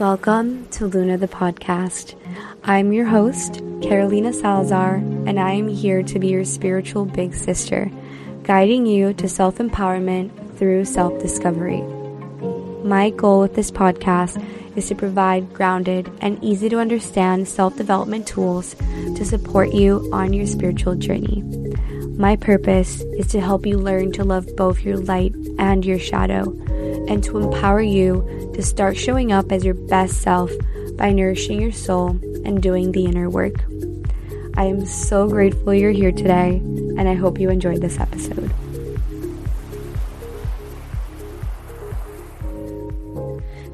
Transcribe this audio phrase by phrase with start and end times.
[0.00, 2.14] Welcome to Luna the podcast.
[2.64, 7.90] I'm your host, Carolina Salazar, and I am here to be your spiritual big sister,
[8.44, 11.82] guiding you to self empowerment through self discovery.
[12.82, 14.42] My goal with this podcast
[14.74, 18.74] is to provide grounded and easy to understand self development tools
[19.16, 21.44] to support you on your spiritual journey.
[22.20, 26.50] My purpose is to help you learn to love both your light and your shadow,
[27.08, 30.52] and to empower you to start showing up as your best self
[30.98, 32.10] by nourishing your soul
[32.44, 33.54] and doing the inner work.
[34.54, 36.58] I am so grateful you're here today,
[36.98, 38.52] and I hope you enjoyed this episode.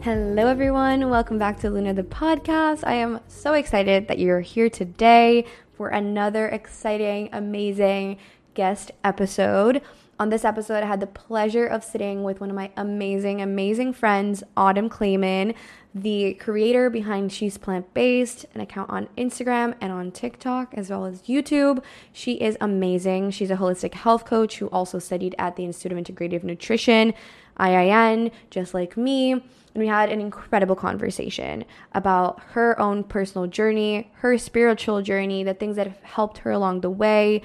[0.02, 1.10] Hello, everyone.
[1.10, 2.84] Welcome back to Luna the podcast.
[2.86, 8.18] I am so excited that you're here today for another exciting, amazing
[8.56, 9.82] guest episode.
[10.18, 13.92] On this episode, I had the pleasure of sitting with one of my amazing, amazing
[13.92, 15.54] friends, Autumn Clayman,
[15.94, 21.04] the creator behind She's Plant Based, an account on Instagram and on TikTok, as well
[21.04, 21.82] as YouTube.
[22.14, 23.30] She is amazing.
[23.32, 27.12] She's a holistic health coach who also studied at the Institute of Integrative Nutrition,
[27.60, 29.32] IIN, just like me.
[29.32, 29.42] And
[29.74, 35.76] we had an incredible conversation about her own personal journey, her spiritual journey, the things
[35.76, 37.42] that have helped her along the way,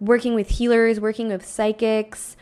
[0.00, 2.36] working with healers, working with psychics,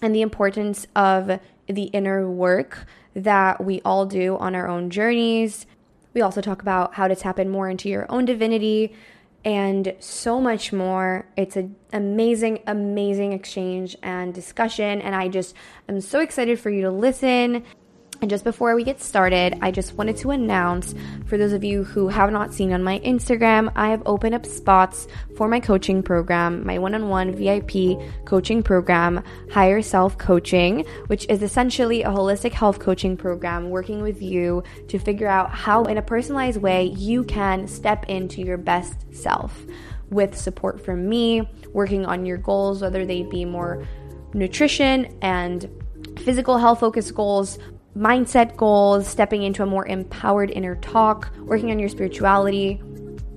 [0.00, 5.66] and the importance of the inner work that we all do on our own journeys.
[6.14, 8.94] We also talk about how to tap in more into your own divinity
[9.44, 11.26] and so much more.
[11.36, 15.00] It's an amazing, amazing exchange and discussion.
[15.00, 15.54] And I just
[15.88, 17.64] am so excited for you to listen.
[18.22, 20.94] And just before we get started, I just wanted to announce
[21.26, 24.46] for those of you who have not seen on my Instagram, I have opened up
[24.46, 30.86] spots for my coaching program, my one on one VIP coaching program, Higher Self Coaching,
[31.08, 35.82] which is essentially a holistic health coaching program working with you to figure out how,
[35.82, 39.64] in a personalized way, you can step into your best self
[40.10, 43.84] with support from me, working on your goals, whether they be more
[44.32, 45.68] nutrition and
[46.18, 47.58] physical health focused goals,
[47.96, 52.80] mindset goals, stepping into a more empowered inner talk, working on your spirituality.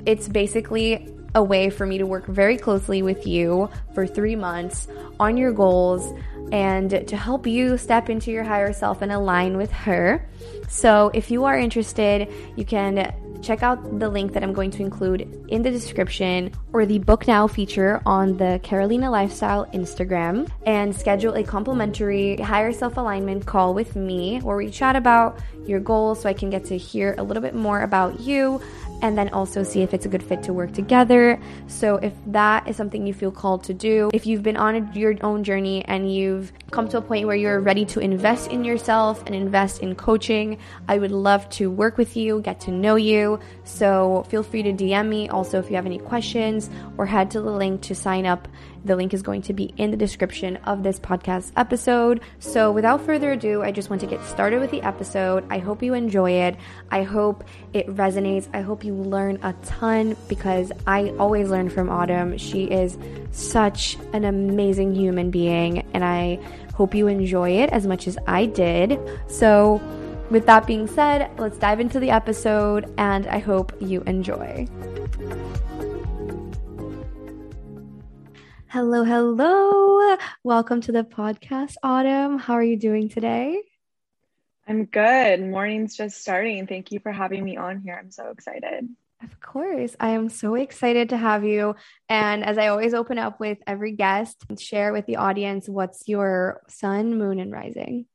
[0.05, 4.87] It's basically a way for me to work very closely with you for three months
[5.19, 6.17] on your goals
[6.51, 10.27] and to help you step into your higher self and align with her.
[10.69, 13.13] So, if you are interested, you can
[13.45, 17.27] check out the link that I'm going to include in the description or the book
[17.27, 23.73] now feature on the Carolina Lifestyle Instagram and schedule a complimentary higher self alignment call
[23.73, 27.23] with me where we chat about your goals so I can get to hear a
[27.23, 28.61] little bit more about you
[29.01, 31.39] and then also see if it's a good fit to work together.
[31.67, 35.15] So, if that is something you feel called to do, if you've been on your
[35.21, 39.23] own journey and you've come to a point where you're ready to invest in yourself
[39.25, 40.57] and invest in coaching,
[40.87, 43.39] I would love to work with you, get to know you.
[43.63, 47.41] So, feel free to DM me also if you have any questions or head to
[47.41, 48.47] the link to sign up
[48.85, 52.21] the link is going to be in the description of this podcast episode.
[52.39, 55.43] So, without further ado, I just want to get started with the episode.
[55.49, 56.55] I hope you enjoy it.
[56.91, 58.47] I hope it resonates.
[58.53, 62.37] I hope you learn a ton because I always learn from Autumn.
[62.37, 62.97] She is
[63.31, 66.39] such an amazing human being, and I
[66.75, 68.99] hope you enjoy it as much as I did.
[69.27, 69.81] So,
[70.29, 74.67] with that being said, let's dive into the episode, and I hope you enjoy.
[78.75, 80.17] Hello, hello.
[80.43, 82.37] Welcome to the podcast, Autumn.
[82.37, 83.61] How are you doing today?
[84.67, 85.39] I'm good.
[85.39, 86.67] Morning's just starting.
[86.67, 87.97] Thank you for having me on here.
[87.97, 88.89] I'm so excited.
[89.23, 89.95] Of course.
[89.97, 91.77] I am so excited to have you.
[92.09, 96.61] And as I always open up with every guest, share with the audience what's your
[96.67, 98.07] sun, moon, and rising.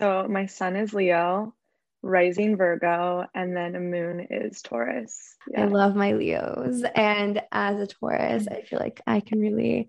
[0.00, 1.54] So, my sun is Leo
[2.02, 5.36] rising Virgo, and then a moon is Taurus.
[5.50, 5.62] Yeah.
[5.62, 6.82] I love my Leos.
[6.94, 9.88] And as a Taurus, I feel like I can really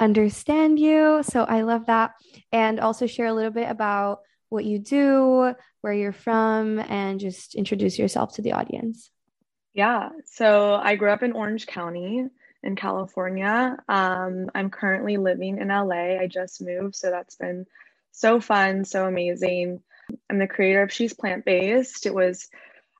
[0.00, 1.22] understand you.
[1.22, 2.12] So I love that.
[2.52, 7.54] And also share a little bit about what you do, where you're from, and just
[7.54, 9.10] introduce yourself to the audience.
[9.74, 10.10] Yeah.
[10.24, 12.24] So I grew up in Orange County
[12.62, 13.76] in California.
[13.88, 16.18] Um, I'm currently living in LA.
[16.18, 16.96] I just moved.
[16.96, 17.66] So that's been
[18.10, 19.80] so fun, so amazing.
[20.30, 22.06] I'm the creator of She's Plant Based.
[22.06, 22.48] It was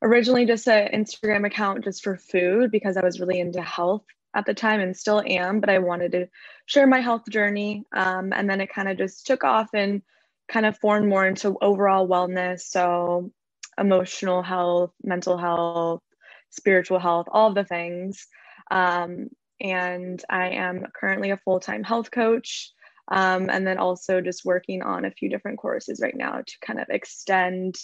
[0.02, 4.46] originally just an Instagram account just for food because I was really into health at
[4.46, 6.28] the time and still am, but I wanted to
[6.66, 7.84] share my health journey.
[7.92, 10.02] Um, and then it kind of just took off and
[10.48, 12.60] kind of formed more into overall wellness.
[12.60, 13.32] So,
[13.78, 16.02] emotional health, mental health,
[16.50, 18.26] spiritual health, all the things.
[18.70, 19.28] Um,
[19.60, 22.72] and I am currently a full time health coach.
[23.10, 26.78] Um, and then also just working on a few different courses right now to kind
[26.78, 27.76] of extend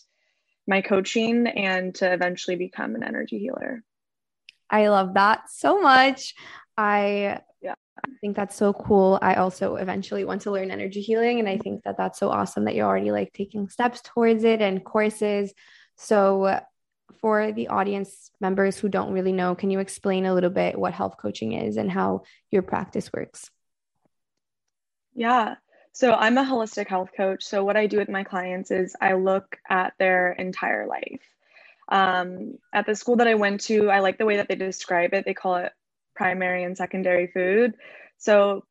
[0.66, 3.82] my coaching and to eventually become an energy healer.
[4.70, 6.34] I love that so much.
[6.76, 7.74] I yeah.
[8.20, 9.18] think that's so cool.
[9.22, 12.64] I also eventually want to learn energy healing and I think that that's so awesome
[12.64, 15.52] that you're already like taking steps towards it and courses.
[15.96, 16.60] So
[17.20, 20.92] for the audience members who don't really know, can you explain a little bit what
[20.92, 23.50] health coaching is and how your practice works?
[25.14, 25.56] Yeah.
[25.92, 27.44] So I'm a holistic health coach.
[27.44, 31.22] So what I do with my clients is I look at their entire life.
[31.88, 35.14] Um, at the school that I went to, I like the way that they describe
[35.14, 35.24] it.
[35.24, 35.72] They call it
[36.16, 37.74] primary and secondary food.
[38.18, 38.64] So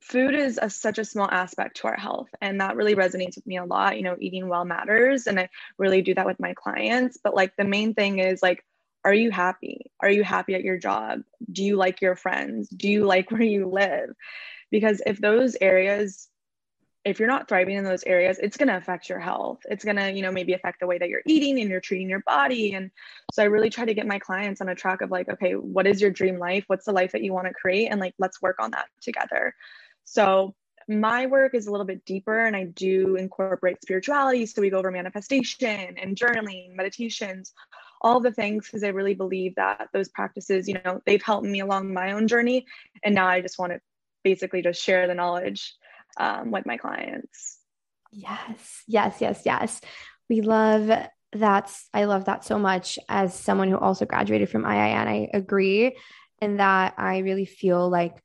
[0.00, 3.46] food is a, such a small aspect to our health and that really resonates with
[3.46, 5.48] me a lot you know eating well matters and i
[5.78, 8.64] really do that with my clients but like the main thing is like
[9.04, 11.20] are you happy are you happy at your job
[11.52, 14.10] do you like your friends do you like where you live
[14.70, 16.28] because if those areas
[17.02, 19.60] if you're not thriving in those areas it's going to affect your health.
[19.70, 22.10] It's going to you know maybe affect the way that you're eating and you're treating
[22.10, 22.74] your body.
[22.74, 22.90] And
[23.30, 25.86] so i really try to get my clients on a track of like okay what
[25.86, 26.64] is your dream life?
[26.66, 27.88] What's the life that you want to create?
[27.88, 29.54] And like let's work on that together.
[30.04, 30.54] So
[30.88, 34.44] my work is a little bit deeper and I do incorporate spirituality.
[34.46, 37.52] So we go over manifestation and journaling, meditations,
[38.00, 41.60] all the things, because I really believe that those practices, you know, they've helped me
[41.60, 42.66] along my own journey.
[43.04, 43.80] And now I just want to
[44.22, 45.74] basically just share the knowledge
[46.18, 47.58] um, with my clients.
[48.12, 49.80] Yes, yes, yes, yes.
[50.28, 50.90] We love
[51.32, 55.06] that's I love that so much as someone who also graduated from IIN.
[55.06, 55.96] I agree
[56.42, 58.20] in that I really feel like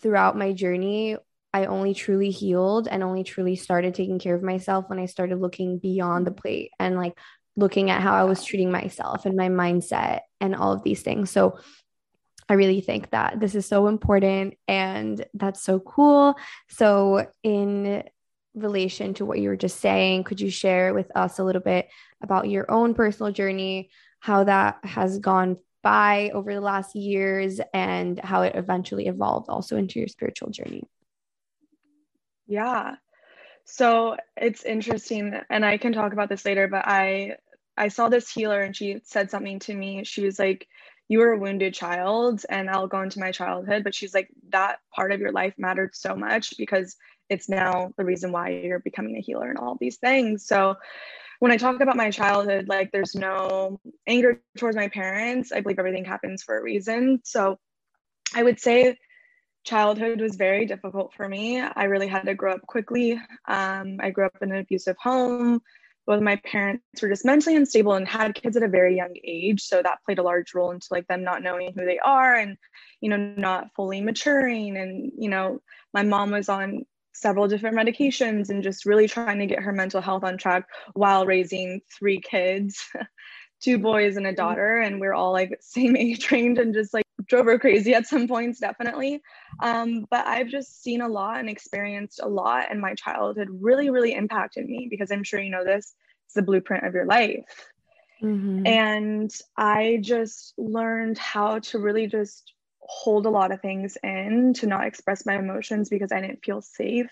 [0.00, 1.16] throughout my journey,
[1.54, 5.40] I only truly healed and only truly started taking care of myself when I started
[5.40, 7.18] looking beyond the plate and like
[7.56, 11.30] looking at how I was treating myself and my mindset and all of these things.
[11.30, 11.58] So
[12.48, 16.36] I really think that this is so important and that's so cool.
[16.68, 18.04] So, in
[18.54, 21.88] relation to what you were just saying, could you share with us a little bit
[22.22, 23.90] about your own personal journey,
[24.20, 29.76] how that has gone by over the last years and how it eventually evolved also
[29.76, 30.82] into your spiritual journey?
[32.46, 32.96] Yeah.
[33.64, 37.36] So it's interesting and I can talk about this later, but I
[37.76, 40.02] I saw this healer and she said something to me.
[40.04, 40.66] She was like,
[41.08, 44.78] You were a wounded child, and I'll go into my childhood, but she's like, That
[44.94, 46.96] part of your life mattered so much because
[47.28, 50.46] it's now the reason why you're becoming a healer and all these things.
[50.46, 50.76] So
[51.40, 55.52] when I talk about my childhood, like there's no anger towards my parents.
[55.52, 57.20] I believe everything happens for a reason.
[57.24, 57.58] So
[58.34, 58.96] I would say
[59.64, 61.60] childhood was very difficult for me.
[61.60, 63.20] I really had to grow up quickly.
[63.48, 65.60] Um, I grew up in an abusive home.
[66.06, 69.14] Both of my parents were just mentally unstable and had kids at a very young
[69.24, 69.62] age.
[69.62, 72.56] So that played a large role into like them not knowing who they are and,
[73.00, 74.76] you know, not fully maturing.
[74.76, 75.60] And, you know,
[75.92, 80.00] my mom was on several different medications and just really trying to get her mental
[80.00, 82.84] health on track while raising three kids
[83.60, 84.36] two boys and a mm-hmm.
[84.36, 88.06] daughter and we're all like same age range and just like drove her crazy at
[88.06, 89.22] some points definitely
[89.62, 93.90] um, but i've just seen a lot and experienced a lot and my childhood really
[93.90, 95.94] really impacted me because i'm sure you know this
[96.26, 97.44] it's the blueprint of your life
[98.22, 98.66] mm-hmm.
[98.66, 102.52] and i just learned how to really just
[102.88, 106.62] hold a lot of things in to not express my emotions because I didn't feel
[106.62, 107.10] safe.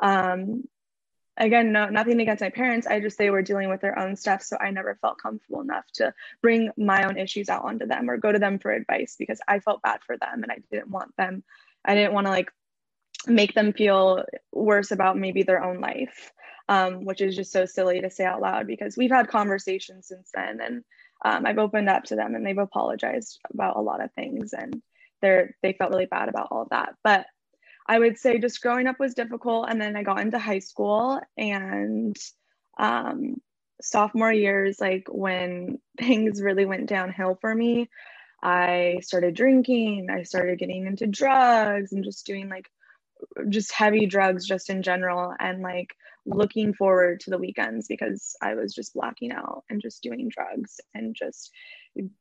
[0.00, 0.64] Um,
[1.36, 2.86] again, no, nothing against my parents.
[2.86, 5.84] I just they were dealing with their own stuff, so I never felt comfortable enough
[5.94, 9.40] to bring my own issues out onto them or go to them for advice because
[9.46, 11.42] I felt bad for them and I didn't want them.
[11.84, 12.50] I didn't want to like
[13.26, 16.32] make them feel worse about maybe their own life,
[16.68, 20.30] um, which is just so silly to say out loud because we've had conversations since
[20.34, 20.84] then and
[21.24, 24.82] um, I've opened up to them and they've apologized about a lot of things and
[25.22, 27.26] they're they felt really bad about all of that but
[27.86, 31.20] i would say just growing up was difficult and then i got into high school
[31.36, 32.16] and
[32.78, 33.36] um,
[33.82, 37.88] sophomore years like when things really went downhill for me
[38.42, 42.68] i started drinking i started getting into drugs and just doing like
[43.48, 45.94] just heavy drugs just in general and like
[46.26, 50.80] looking forward to the weekends because i was just blacking out and just doing drugs
[50.94, 51.50] and just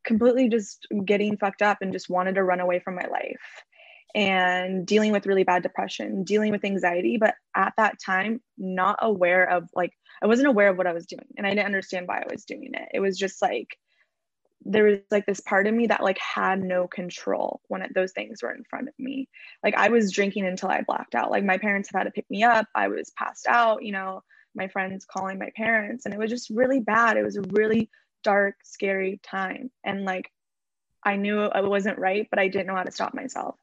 [0.04, 3.64] completely just getting fucked up and just wanted to run away from my life.
[4.16, 9.50] And dealing with really bad depression, dealing with anxiety, but at that time, not aware
[9.50, 9.92] of like,
[10.22, 12.46] I wasn't aware of what I was doing and I didn't understand why I was
[12.46, 12.90] doing it.
[12.94, 13.76] It was just like,
[14.66, 18.14] there was like this part of me that like had no control when it, those
[18.14, 19.28] things were in front of me.
[19.64, 21.32] Like I was drinking until I blacked out.
[21.32, 22.68] Like my parents had to pick me up.
[22.74, 24.22] I was passed out, you know,
[24.56, 27.18] my friends calling my parents and it was just really bad.
[27.18, 27.90] It was a really
[28.24, 29.72] dark, scary time.
[29.84, 30.32] And like
[31.04, 33.56] I knew it wasn't right, but I didn't know how to stop myself.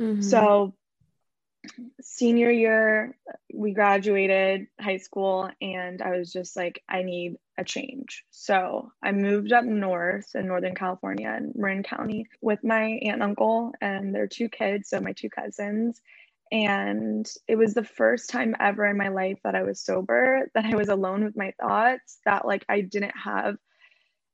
[0.00, 0.22] Mm-hmm.
[0.22, 0.74] So,
[2.00, 3.16] senior year,
[3.52, 8.24] we graduated high school, and I was just like, I need a change.
[8.30, 13.22] So, I moved up north in Northern California in Marin County with my aunt and
[13.22, 16.00] uncle and their two kids, so my two cousins.
[16.52, 20.64] And it was the first time ever in my life that I was sober, that
[20.64, 23.56] I was alone with my thoughts, that like I didn't have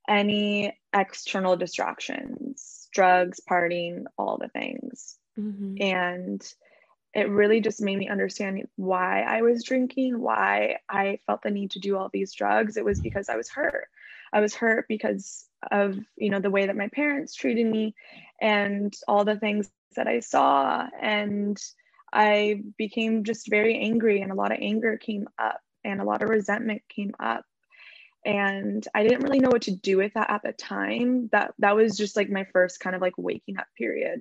[0.09, 5.19] any external distractions, drugs, partying, all the things.
[5.39, 5.77] Mm-hmm.
[5.81, 6.55] And
[7.15, 11.71] it really just made me understand why I was drinking, why I felt the need
[11.73, 12.77] to do all these drugs.
[12.77, 13.89] It was because I was hurt.
[14.33, 17.95] I was hurt because of, you know, the way that my parents treated me
[18.41, 21.59] and all the things that I saw and
[22.13, 26.23] I became just very angry and a lot of anger came up and a lot
[26.23, 27.45] of resentment came up
[28.27, 31.29] and I didn't really know what to do with that at the time.
[31.31, 34.21] That that was just like my first kind of like waking up period.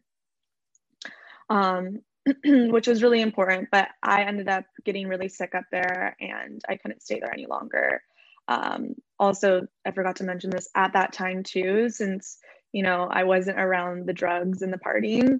[1.49, 2.01] Um
[2.45, 6.75] which was really important, but I ended up getting really sick up there and I
[6.75, 8.01] couldn't stay there any longer.
[8.47, 12.37] Um, also, I forgot to mention this at that time too, since
[12.71, 15.39] you know I wasn't around the drugs and the partying.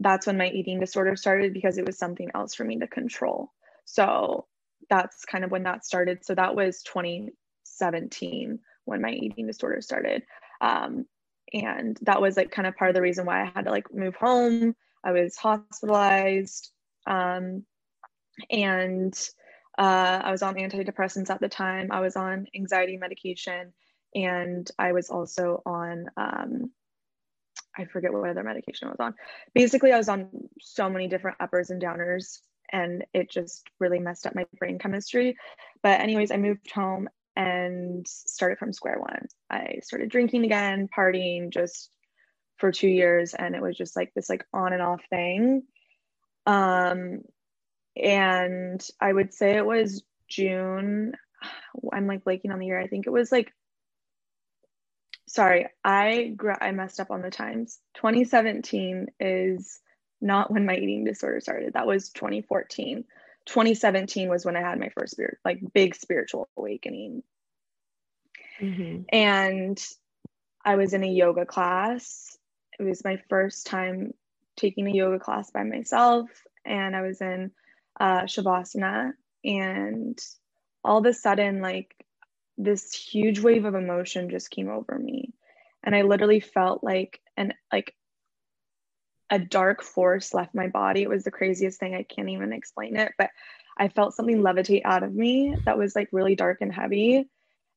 [0.00, 3.50] That's when my eating disorder started because it was something else for me to control.
[3.84, 4.46] So
[4.90, 6.24] that's kind of when that started.
[6.24, 10.22] So that was 2017 when my eating disorder started.
[10.60, 11.06] Um,
[11.52, 13.92] and that was like kind of part of the reason why I had to like
[13.92, 14.74] move home.
[15.06, 16.70] I was hospitalized.
[17.06, 17.64] Um,
[18.50, 19.14] and
[19.78, 21.92] uh, I was on antidepressants at the time.
[21.92, 23.72] I was on anxiety medication.
[24.14, 26.70] And I was also on, um,
[27.78, 29.14] I forget what other medication I was on.
[29.54, 30.28] Basically, I was on
[30.60, 32.40] so many different uppers and downers
[32.72, 35.36] and it just really messed up my brain chemistry.
[35.84, 39.28] But, anyways, I moved home and started from square one.
[39.50, 41.90] I started drinking again, partying just
[42.56, 45.62] for two years, and it was just like this like on and off thing.
[46.46, 47.22] Um,
[47.96, 51.12] and I would say it was June.
[51.92, 52.80] I'm like blanking on the year.
[52.80, 53.52] I think it was like.
[55.28, 57.80] Sorry, I gra- I messed up on the times.
[57.96, 59.80] 2017 is
[60.20, 61.72] not when my eating disorder started.
[61.74, 63.04] That was 2014.
[63.46, 67.22] 2017 was when I had my first spirit, like big spiritual awakening.
[68.60, 69.02] Mm-hmm.
[69.12, 69.84] And
[70.64, 72.35] I was in a yoga class.
[72.78, 74.12] It was my first time
[74.56, 76.28] taking a yoga class by myself.
[76.64, 77.52] And I was in
[77.98, 79.12] uh, Shavasana.
[79.44, 80.18] And
[80.84, 81.94] all of a sudden, like
[82.58, 85.32] this huge wave of emotion just came over me.
[85.82, 87.94] And I literally felt like an like
[89.30, 91.02] a dark force left my body.
[91.02, 91.94] It was the craziest thing.
[91.94, 93.30] I can't even explain it, but
[93.76, 97.28] I felt something levitate out of me that was like really dark and heavy.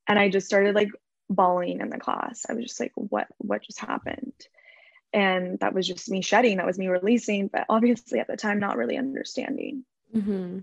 [0.07, 0.89] And I just started like
[1.29, 2.45] bawling in the class.
[2.49, 4.33] I was just like, what what just happened?
[5.11, 8.59] And that was just me shedding, that was me releasing, but obviously at the time
[8.59, 9.83] not really understanding.
[10.15, 10.59] Mm-hmm.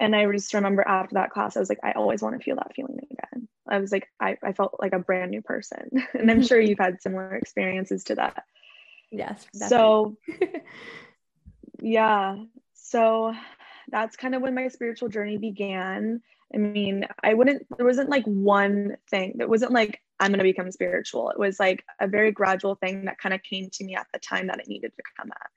[0.00, 2.56] And I just remember after that class, I was like, I always want to feel
[2.56, 3.48] that feeling again.
[3.68, 5.90] I was like, I, I felt like a brand new person.
[6.14, 8.44] and I'm sure you've had similar experiences to that.
[9.10, 9.46] Yes.
[9.52, 10.16] So,
[11.80, 12.36] yeah.
[12.74, 13.34] So
[13.88, 16.22] that's kind of when my spiritual journey began.
[16.52, 19.36] I mean, I wouldn't, there wasn't like one thing.
[19.40, 21.30] It wasn't like, I'm going to become spiritual.
[21.30, 24.18] It was like a very gradual thing that kind of came to me at the
[24.18, 25.50] time that it needed to come at.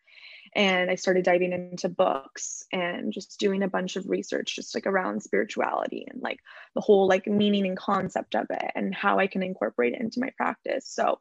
[0.55, 4.87] And I started diving into books and just doing a bunch of research, just like
[4.87, 6.39] around spirituality and like
[6.73, 10.19] the whole like meaning and concept of it and how I can incorporate it into
[10.19, 10.87] my practice.
[10.87, 11.19] So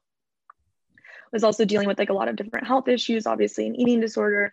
[0.93, 4.01] I was also dealing with like a lot of different health issues, obviously an eating
[4.01, 4.53] disorder,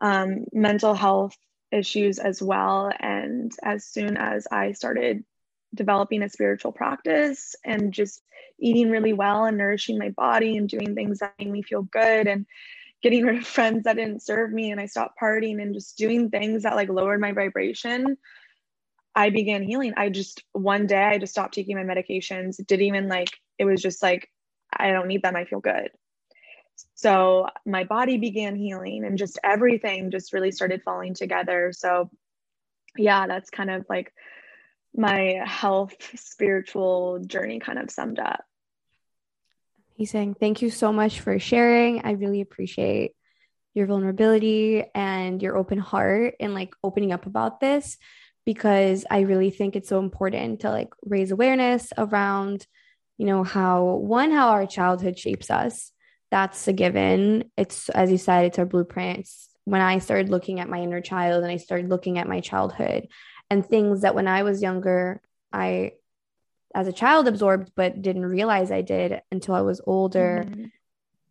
[0.00, 1.36] um, mental health
[1.72, 2.92] issues as well.
[3.00, 5.24] And as soon as I started
[5.74, 8.22] developing a spiritual practice and just
[8.58, 12.26] eating really well and nourishing my body and doing things that made me feel good
[12.26, 12.46] and
[13.02, 16.30] getting rid of friends that didn't serve me and I stopped partying and just doing
[16.30, 18.16] things that like lowered my vibration
[19.14, 19.94] I began healing.
[19.96, 22.56] I just one day I just stopped taking my medications.
[22.66, 24.28] didn't even like it was just like
[24.76, 25.36] I don't need them.
[25.36, 25.90] I feel good.
[26.94, 31.70] So my body began healing and just everything just really started falling together.
[31.72, 32.10] So,
[32.96, 34.12] yeah, that's kind of like
[34.96, 38.44] my health spiritual journey kind of summed up.
[39.96, 42.04] He's saying, Thank you so much for sharing.
[42.04, 43.12] I really appreciate
[43.74, 47.96] your vulnerability and your open heart and like opening up about this
[48.44, 52.66] because I really think it's so important to like raise awareness around,
[53.18, 55.90] you know, how one, how our childhood shapes us.
[56.30, 57.50] That's a given.
[57.56, 59.48] It's, as you said, it's our blueprints.
[59.64, 63.08] When I started looking at my inner child and I started looking at my childhood
[63.54, 65.92] and things that when I was younger, I,
[66.74, 70.44] as a child, absorbed, but didn't realize I did until I was older.
[70.46, 70.64] Mm-hmm.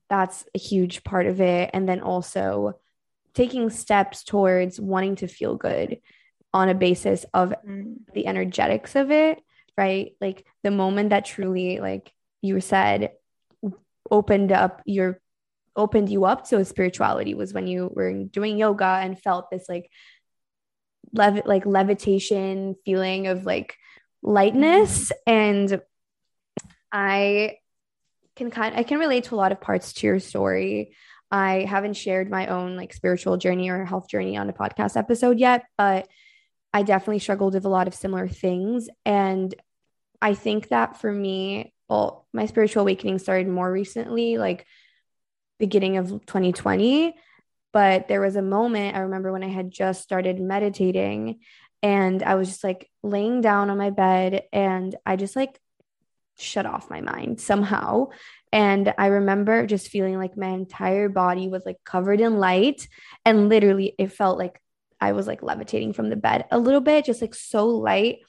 [0.09, 1.69] That's a huge part of it.
[1.73, 2.79] And then also
[3.33, 5.99] taking steps towards wanting to feel good
[6.53, 7.97] on a basis of mm.
[8.13, 9.39] the energetics of it,
[9.77, 10.15] right?
[10.21, 13.11] Like the moment that truly, like you said,
[14.09, 15.19] opened up your
[15.75, 19.89] opened you up to spirituality was when you were doing yoga and felt this like
[21.13, 23.77] lev- like levitation feeling of like
[24.21, 25.15] lightness mm.
[25.27, 25.81] and
[26.91, 27.57] i
[28.35, 30.95] can kind i can relate to a lot of parts to your story
[31.31, 35.39] i haven't shared my own like spiritual journey or health journey on a podcast episode
[35.39, 36.07] yet but
[36.73, 38.89] I definitely struggled with a lot of similar things.
[39.05, 39.53] And
[40.21, 44.65] I think that for me, well, my spiritual awakening started more recently, like
[45.59, 47.15] beginning of 2020.
[47.73, 51.39] But there was a moment I remember when I had just started meditating
[51.81, 55.59] and I was just like laying down on my bed and I just like
[56.37, 58.07] shut off my mind somehow.
[58.51, 62.87] And I remember just feeling like my entire body was like covered in light.
[63.25, 64.61] And literally, it felt like
[65.01, 68.19] I was like levitating from the bed a little bit, just like so light.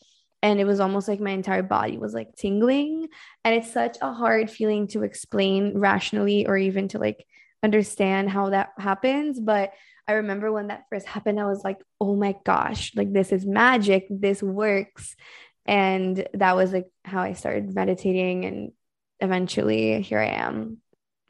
[0.42, 3.08] And it was almost like my entire body was like tingling.
[3.44, 7.26] And it's such a hard feeling to explain rationally or even to like
[7.64, 9.40] understand how that happens.
[9.40, 9.72] But
[10.06, 13.46] I remember when that first happened, I was like, oh my gosh, like this is
[13.46, 14.06] magic.
[14.10, 15.16] This works.
[15.64, 18.44] And that was like how I started meditating.
[18.44, 18.72] And
[19.20, 20.78] eventually here I am.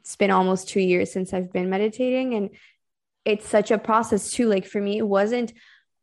[0.01, 2.33] It's been almost two years since I've been meditating.
[2.33, 2.49] And
[3.23, 4.47] it's such a process too.
[4.47, 5.53] Like for me, it wasn't,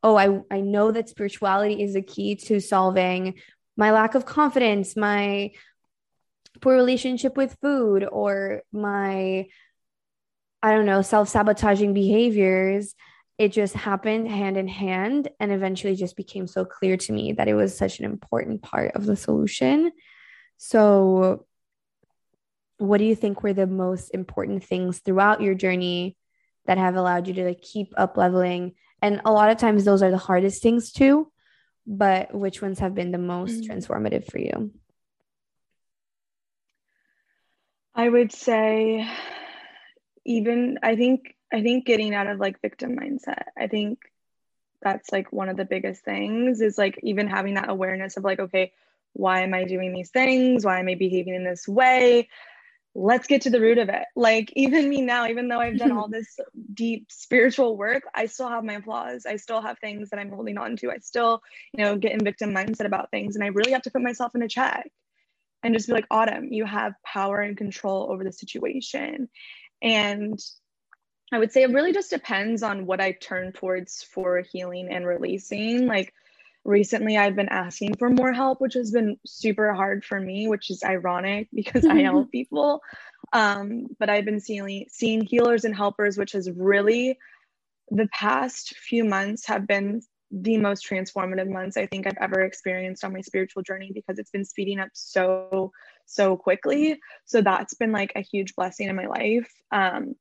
[0.02, 3.34] oh, I, I know that spirituality is the key to solving
[3.76, 5.52] my lack of confidence, my
[6.60, 9.46] poor relationship with food, or my,
[10.62, 12.94] I don't know, self sabotaging behaviors.
[13.38, 17.48] It just happened hand in hand and eventually just became so clear to me that
[17.48, 19.90] it was such an important part of the solution.
[20.58, 21.46] So,
[22.78, 26.16] what do you think were the most important things throughout your journey
[26.66, 30.02] that have allowed you to like keep up leveling and a lot of times those
[30.02, 31.30] are the hardest things too
[31.86, 33.72] but which ones have been the most mm-hmm.
[33.72, 34.72] transformative for you
[37.94, 39.08] i would say
[40.24, 43.98] even i think i think getting out of like victim mindset i think
[44.80, 48.40] that's like one of the biggest things is like even having that awareness of like
[48.40, 48.72] okay
[49.12, 52.28] why am i doing these things why am i behaving in this way
[52.94, 54.04] let's get to the root of it.
[54.14, 56.38] Like even me now, even though I've done all this
[56.74, 59.26] deep spiritual work, I still have my flaws.
[59.26, 60.90] I still have things that I'm holding on to.
[60.90, 63.34] I still, you know, get in victim mindset about things.
[63.34, 64.90] And I really have to put myself in a check
[65.62, 69.28] and just be like, Autumn, you have power and control over the situation.
[69.82, 70.38] And
[71.32, 75.06] I would say it really just depends on what I turn towards for healing and
[75.06, 75.86] releasing.
[75.86, 76.12] Like
[76.64, 80.70] recently I've been asking for more help, which has been super hard for me, which
[80.70, 82.80] is ironic because I help people.
[83.32, 87.18] Um, but I've been seeing seeing healers and helpers, which has really
[87.90, 93.04] the past few months have been the most transformative months I think I've ever experienced
[93.04, 95.72] on my spiritual journey because it's been speeding up so
[96.06, 97.00] so quickly.
[97.24, 99.50] So that's been like a huge blessing in my life.
[99.70, 100.14] Um,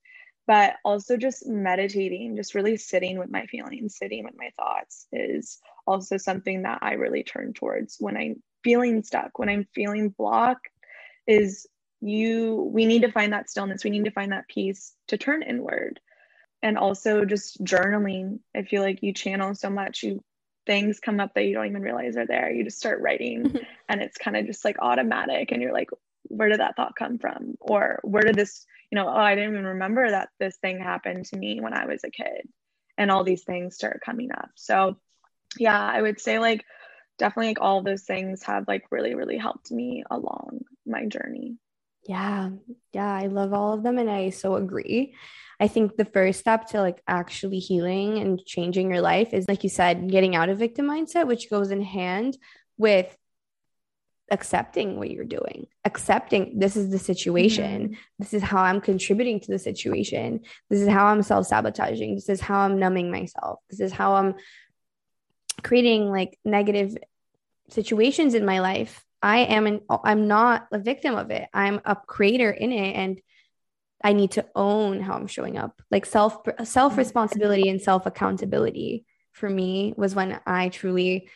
[0.47, 5.59] but also just meditating, just really sitting with my feelings, sitting with my thoughts is
[5.85, 10.67] also something that I really turn towards when I'm feeling stuck, when I'm feeling blocked
[11.27, 11.67] is
[12.01, 15.43] you we need to find that stillness, we need to find that peace to turn
[15.43, 15.99] inward.
[16.63, 18.39] And also just journaling.
[18.55, 20.23] I feel like you channel so much, you
[20.71, 22.49] things come up that you don't even realize are there.
[22.49, 23.57] You just start writing mm-hmm.
[23.89, 25.89] and it's kind of just like automatic and you're like
[26.23, 27.55] where did that thought come from?
[27.59, 31.25] Or where did this you know oh i didn't even remember that this thing happened
[31.25, 32.47] to me when i was a kid.
[32.97, 34.51] And all these things start coming up.
[34.55, 34.97] So
[35.57, 36.63] yeah i would say like
[37.17, 41.57] definitely like all those things have like really really helped me along my journey.
[42.07, 42.51] Yeah.
[42.93, 45.15] Yeah i love all of them and i so agree
[45.61, 49.63] i think the first step to like actually healing and changing your life is like
[49.63, 52.37] you said getting out of victim mindset which goes in hand
[52.77, 53.15] with
[54.31, 57.89] accepting what you're doing, accepting this is the situation.
[57.89, 57.93] Mm-hmm.
[58.17, 60.39] This is how I'm contributing to the situation.
[60.69, 62.15] This is how I'm self sabotaging.
[62.15, 63.59] This is how I'm numbing myself.
[63.69, 64.35] This is how I'm
[65.61, 66.97] creating like negative
[67.69, 69.03] situations in my life.
[69.21, 71.47] I am an, I'm not a victim of it.
[71.53, 72.95] I'm a creator in it.
[72.95, 73.21] And
[74.03, 75.81] I need to own how I'm showing up.
[75.91, 81.29] Like self self responsibility and self accountability for me was when I truly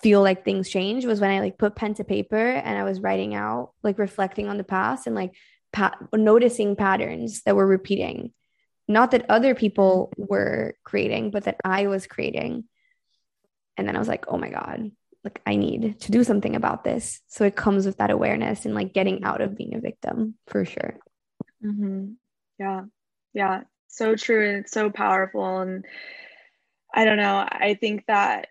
[0.00, 3.00] feel like things change was when I like put pen to paper and I was
[3.00, 5.34] writing out like reflecting on the past and like
[6.12, 8.32] noticing patterns that were repeating.
[8.86, 12.64] Not that other people were creating, but that I was creating.
[13.76, 14.90] And then I was like, "Oh my god,
[15.24, 18.74] like I need to do something about this." So it comes with that awareness and
[18.74, 20.96] like getting out of being a victim for sure.
[21.64, 22.12] Mm-hmm.
[22.58, 22.84] Yeah.
[23.34, 23.62] Yeah.
[23.88, 24.48] So true.
[24.48, 25.60] And it's so powerful.
[25.60, 25.84] And
[26.94, 27.46] I don't know.
[27.50, 28.48] I think that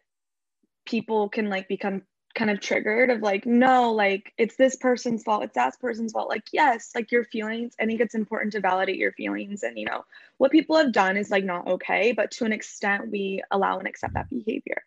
[0.85, 2.03] people can like become
[2.35, 5.43] kind of triggered of like, no, like it's this person's fault.
[5.43, 6.29] It's that person's fault.
[6.29, 7.73] Like, yes, like your feelings.
[7.79, 9.63] I think it's important to validate your feelings.
[9.63, 10.05] And, you know,
[10.37, 12.11] what people have done is like not okay.
[12.11, 14.83] But to an extent, we allow and accept that behavior.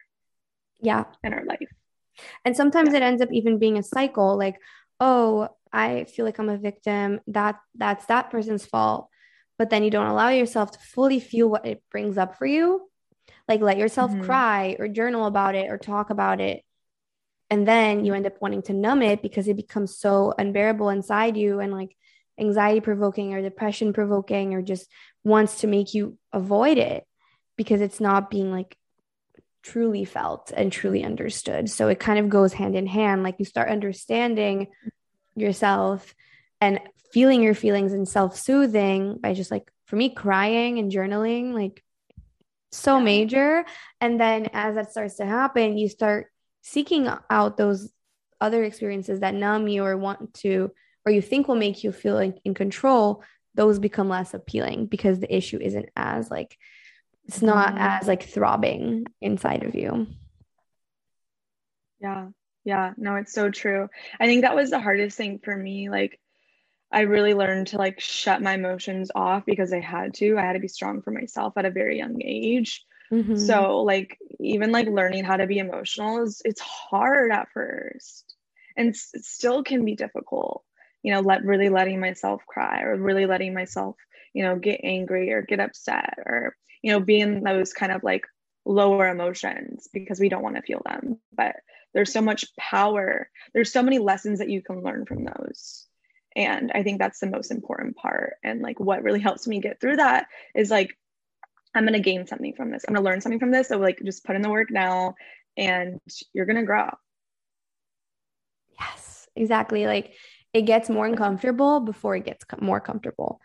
[0.80, 1.04] Yeah.
[1.24, 1.68] In our life.
[2.44, 2.98] And sometimes yeah.
[2.98, 4.56] it ends up even being a cycle like,
[5.00, 7.20] oh, I feel like I'm a victim.
[7.28, 9.08] That that's that person's fault.
[9.58, 12.88] But then you don't allow yourself to fully feel what it brings up for you.
[13.46, 14.22] Like let yourself mm-hmm.
[14.22, 16.62] cry or journal about it or talk about it.
[17.50, 21.36] And then you end up wanting to numb it because it becomes so unbearable inside
[21.36, 21.96] you and like
[22.38, 24.88] anxiety provoking or depression provoking or just
[25.24, 27.04] wants to make you avoid it
[27.56, 28.76] because it's not being like
[29.62, 31.68] truly felt and truly understood.
[31.68, 33.22] So it kind of goes hand in hand.
[33.22, 34.68] Like you start understanding
[35.36, 36.14] yourself
[36.60, 36.80] and
[37.12, 41.82] feeling your feelings and self-soothing by just like for me crying and journaling like
[42.72, 43.04] so yeah.
[43.04, 43.64] major
[44.00, 46.28] and then as that starts to happen you start
[46.62, 47.90] seeking out those
[48.40, 50.70] other experiences that numb you or want to
[51.04, 53.22] or you think will make you feel like in control
[53.54, 56.56] those become less appealing because the issue isn't as like
[57.26, 57.78] it's not mm-hmm.
[57.78, 60.06] as like throbbing inside of you
[62.00, 62.28] yeah
[62.64, 63.88] yeah, no, it's so true.
[64.18, 65.88] I think that was the hardest thing for me.
[65.90, 66.20] Like,
[66.92, 70.36] I really learned to like shut my emotions off because I had to.
[70.36, 72.84] I had to be strong for myself at a very young age.
[73.12, 73.36] Mm-hmm.
[73.36, 78.34] So, like, even like learning how to be emotional is it's hard at first,
[78.76, 80.64] and it still can be difficult.
[81.02, 83.96] You know, let really letting myself cry or really letting myself,
[84.34, 88.26] you know, get angry or get upset or you know, being those kind of like
[88.64, 91.18] lower emotions because we don't want to feel them.
[91.34, 91.56] But
[91.94, 93.28] there's so much power.
[93.54, 95.86] There's so many lessons that you can learn from those.
[96.36, 98.34] And i think that's the most important part.
[98.44, 100.96] And like what really helps me get through that is like
[101.74, 102.84] i'm going to gain something from this.
[102.86, 103.68] I'm going to learn something from this.
[103.68, 105.14] So like just put in the work now
[105.56, 106.00] and
[106.32, 106.88] you're going to grow.
[108.78, 109.86] Yes exactly.
[109.86, 110.14] Like
[110.52, 113.40] it gets more uncomfortable before it gets more comfortable.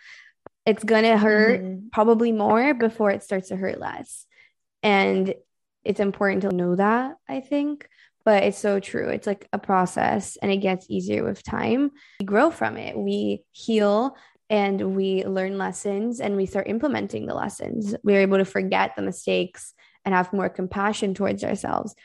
[0.66, 1.88] It's going to hurt mm-hmm.
[1.92, 4.26] probably more before it starts to hurt less.
[4.82, 5.34] And
[5.86, 7.88] it's important to know that i think
[8.26, 9.08] but it's so true.
[9.10, 11.92] It's like a process and it gets easier with time.
[12.20, 14.18] We grow from it, we heal
[14.50, 17.96] and we learn lessons and we start implementing the lessons.
[18.04, 21.96] We're able to forget the mistakes and have more compassion towards ourselves.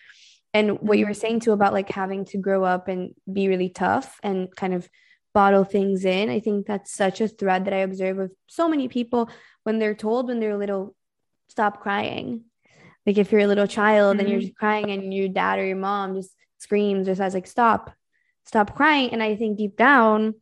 [0.53, 1.21] And what you were mm-hmm.
[1.21, 4.89] saying too about like having to grow up and be really tough and kind of
[5.33, 8.89] bottle things in, I think that's such a thread that I observe with so many
[8.89, 9.31] people
[9.63, 10.95] when they're told when they're little,
[11.49, 12.45] stop crying
[13.07, 14.21] like if you're a little child mm-hmm.
[14.21, 14.49] and you're mm-hmm.
[14.49, 17.93] just crying and your dad or your mom just screams or says like stop
[18.45, 20.35] stop crying and i think deep down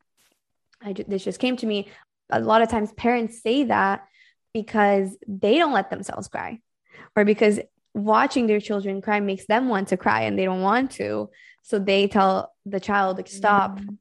[0.83, 1.89] i this just came to me
[2.31, 4.07] a lot of times parents say that
[4.53, 6.59] because they don't let themselves cry
[7.17, 7.61] or because
[7.95, 11.31] watching their children cry makes them want to cry and they don't want to
[11.63, 13.95] so they tell the child like stop mm-hmm.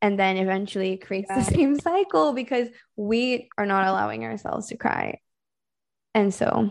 [0.00, 1.38] and then eventually it creates yeah.
[1.38, 5.18] the same cycle because we are not allowing ourselves to cry
[6.14, 6.70] and so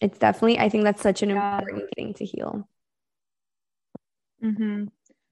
[0.00, 1.58] it's definitely i think that's such an yeah.
[1.58, 2.68] important thing to heal
[4.42, 4.84] mm-hmm.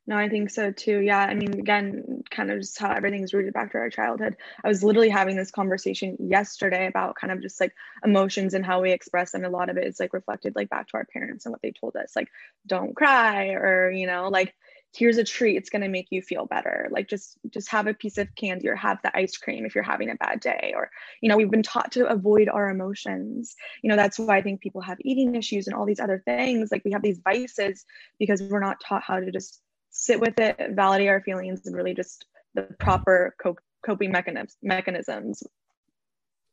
[0.07, 3.53] no i think so too yeah i mean again kind of just how everything's rooted
[3.53, 7.61] back to our childhood i was literally having this conversation yesterday about kind of just
[7.61, 7.73] like
[8.05, 10.87] emotions and how we express them a lot of it is like reflected like back
[10.89, 12.29] to our parents and what they told us like
[12.67, 14.55] don't cry or you know like
[14.95, 16.89] here's a treat it's going to make you feel better.
[16.91, 19.85] Like just just have a piece of candy or have the ice cream if you're
[19.85, 23.55] having a bad day or you know we've been taught to avoid our emotions.
[23.83, 26.71] You know that's why i think people have eating issues and all these other things.
[26.73, 27.85] Like we have these vices
[28.19, 31.95] because we're not taught how to just sit with it validate our feelings and really
[31.95, 35.43] just the proper co- coping mechanisms mechanisms.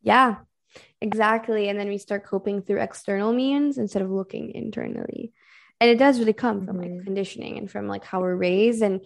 [0.01, 0.37] Yeah
[1.01, 1.69] exactly.
[1.69, 5.31] And then we start coping through external means instead of looking internally
[5.79, 6.97] and it does really come from mm-hmm.
[6.97, 9.01] like conditioning and from like how we're raised and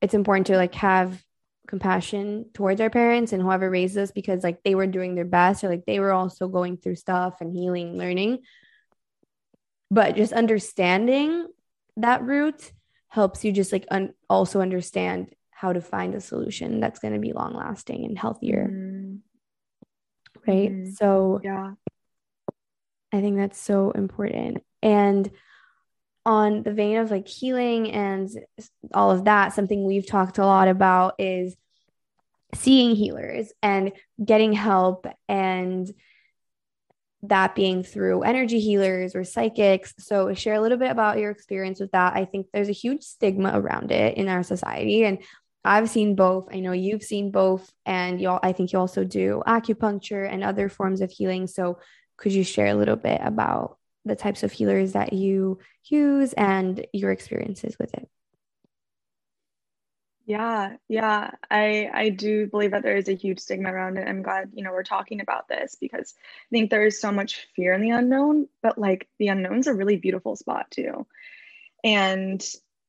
[0.00, 1.22] it's important to like have
[1.66, 5.64] compassion towards our parents and whoever raised us because like they were doing their best
[5.64, 8.38] or like they were also going through stuff and healing learning
[9.90, 11.46] but just understanding
[11.96, 12.72] that root
[13.08, 17.20] helps you just like un- also understand how to find a solution that's going to
[17.20, 19.20] be long lasting and healthier mm
[20.46, 20.70] right?
[20.70, 20.90] Mm-hmm.
[20.92, 21.72] So, yeah.
[23.12, 24.64] I think that's so important.
[24.82, 25.30] And
[26.26, 28.28] on the vein of like healing and
[28.92, 31.56] all of that, something we've talked a lot about is
[32.54, 33.92] seeing healers and
[34.24, 35.90] getting help and
[37.28, 39.94] that being through energy healers or psychics.
[39.98, 42.14] So, share a little bit about your experience with that.
[42.14, 45.04] I think there's a huge stigma around it in our society.
[45.04, 45.18] And
[45.64, 46.48] I've seen both.
[46.52, 47.70] I know you've seen both.
[47.86, 51.46] And you all, I think you also do acupuncture and other forms of healing.
[51.46, 51.78] So,
[52.16, 56.86] could you share a little bit about the types of healers that you use and
[56.92, 58.08] your experiences with it?
[60.26, 61.32] Yeah, yeah.
[61.50, 64.08] I I do believe that there is a huge stigma around it.
[64.08, 67.46] I'm glad, you know, we're talking about this because I think there is so much
[67.54, 71.06] fear in the unknown, but like the unknown's a really beautiful spot too.
[71.82, 72.42] And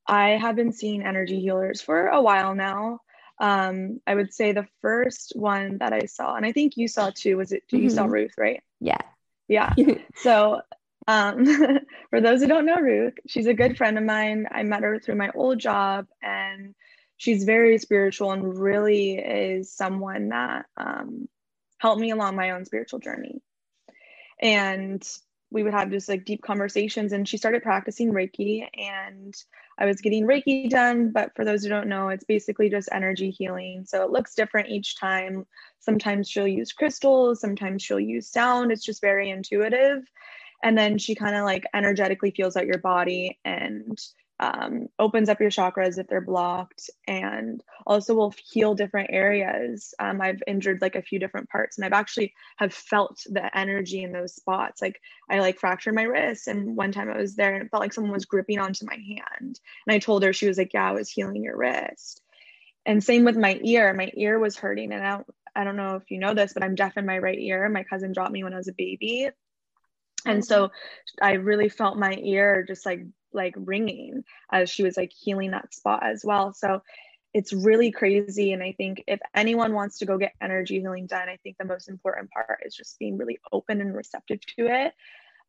[0.06, 3.00] I have been seeing energy healers for a while now.
[3.38, 7.10] Um, I would say the first one that I saw, and I think you saw
[7.10, 7.84] too, was it mm-hmm.
[7.84, 8.12] you saw mm-hmm.
[8.12, 8.62] Ruth, right?
[8.80, 9.02] Yeah.
[9.46, 9.74] Yeah.
[10.16, 10.62] so
[11.06, 11.46] um,
[12.10, 14.46] for those who don't know Ruth, she's a good friend of mine.
[14.50, 16.74] I met her through my old job and
[17.16, 21.28] she's very spiritual and really is someone that um,
[21.78, 23.40] helped me along my own spiritual journey.
[24.40, 25.02] And
[25.50, 29.34] we would have just like deep conversations and she started practicing reiki and
[29.78, 33.30] i was getting reiki done but for those who don't know it's basically just energy
[33.30, 35.46] healing so it looks different each time
[35.78, 40.02] sometimes she'll use crystals sometimes she'll use sound it's just very intuitive
[40.62, 43.98] and then she kind of like energetically feels out your body and
[44.38, 49.94] um, opens up your chakras if they're blocked and also will heal different areas.
[49.98, 54.02] Um, i've injured like a few different parts and i've actually have felt the energy
[54.02, 54.82] in those spots.
[54.82, 57.80] Like i like fractured my wrist and one time i was there and it felt
[57.80, 59.60] like someone was gripping onto my hand.
[59.86, 62.20] And i told her she was like yeah i was healing your wrist.
[62.84, 63.92] And same with my ear.
[63.94, 66.62] My ear was hurting and i don't i don't know if you know this but
[66.62, 67.68] i'm deaf in my right ear.
[67.70, 69.30] My cousin dropped me when i was a baby
[70.26, 70.70] and so
[71.22, 73.02] i really felt my ear just like
[73.36, 76.52] like ringing as she was like healing that spot as well.
[76.52, 76.82] So
[77.32, 78.52] it's really crazy.
[78.52, 81.66] And I think if anyone wants to go get energy healing done, I think the
[81.66, 84.94] most important part is just being really open and receptive to it.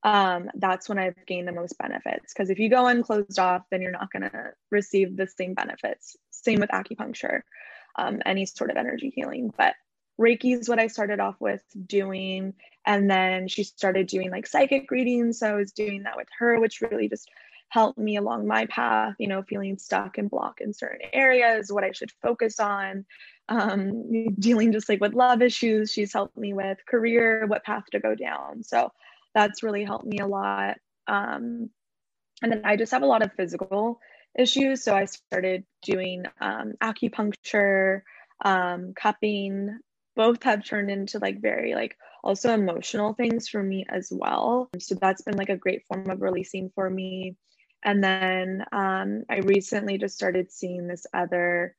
[0.04, 2.34] Um, that's when I've gained the most benefits.
[2.34, 5.54] Because if you go in closed off, then you're not going to receive the same
[5.54, 6.18] benefits.
[6.30, 7.42] Same with acupuncture,
[7.98, 9.52] um, any sort of energy healing.
[9.58, 9.74] But
[10.20, 12.54] Reiki is what I started off with doing.
[12.86, 15.40] And then she started doing like psychic readings.
[15.40, 17.30] So I was doing that with her, which really just
[17.70, 21.84] helped me along my path, you know, feeling stuck and blocked in certain areas, what
[21.84, 23.06] I should focus on,
[23.50, 25.92] um, dealing just like with love issues.
[25.92, 28.64] She's helped me with career, what path to go down.
[28.64, 28.92] So
[29.34, 30.78] that's really helped me a lot.
[31.08, 31.70] Um,
[32.42, 34.00] and then I just have a lot of physical
[34.38, 34.84] issues.
[34.84, 38.02] So I started doing um, acupuncture,
[38.44, 39.80] um, cupping.
[40.18, 44.70] Both have turned into like very like also emotional things for me as well.
[44.80, 47.38] So that's been like a great form of releasing for me.
[47.84, 51.76] And then um, I recently just started seeing this other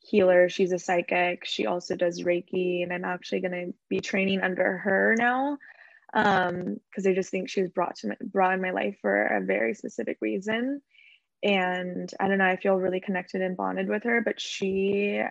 [0.00, 0.48] healer.
[0.48, 1.44] She's a psychic.
[1.44, 5.58] She also does Reiki, and I'm actually going to be training under her now
[6.12, 9.26] because um, I just think she was brought to my, brought in my life for
[9.26, 10.82] a very specific reason.
[11.42, 15.22] And I don't know, I feel really connected and bonded with her, but she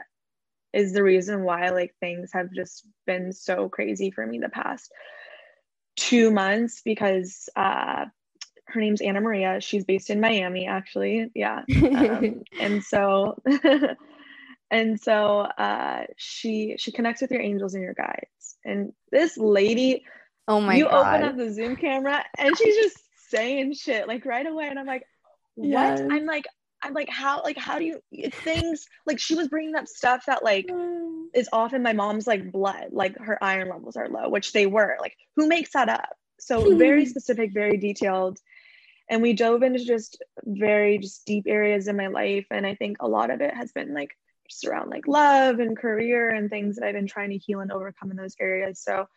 [0.73, 4.91] is the reason why like things have just been so crazy for me the past
[5.95, 8.05] two months because uh,
[8.65, 9.59] her name's Anna Maria.
[9.61, 11.31] She's based in Miami, actually.
[11.35, 11.63] Yeah.
[11.99, 13.41] Um, and so,
[14.71, 18.57] and so, uh, she she connects with your angels and your guides.
[18.63, 20.05] And this lady,
[20.47, 22.97] oh my you god, open up the Zoom camera and she's just
[23.29, 25.03] saying shit like right away, and I'm like,
[25.55, 25.67] what?
[25.67, 26.01] Yes.
[26.09, 26.45] I'm like,
[26.81, 30.43] I'm like, how, like, how do you things like she was bringing up stuff that
[30.43, 31.25] like mm.
[31.33, 34.97] is often my mom's like blood, like her iron levels are low, which they were.
[34.99, 36.15] Like, who makes that up?
[36.39, 36.77] So hmm.
[36.77, 38.39] very specific, very detailed.
[39.09, 42.45] And we dove into just very just deep areas in my life.
[42.51, 44.11] And i think a lot of it has been like
[44.49, 47.71] just around like love and career and things that i've been trying to heal and
[47.71, 48.79] overcome in those areas.
[48.79, 49.07] So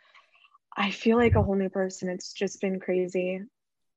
[0.77, 2.09] i feel like a whole new person.
[2.09, 3.43] It's just been crazy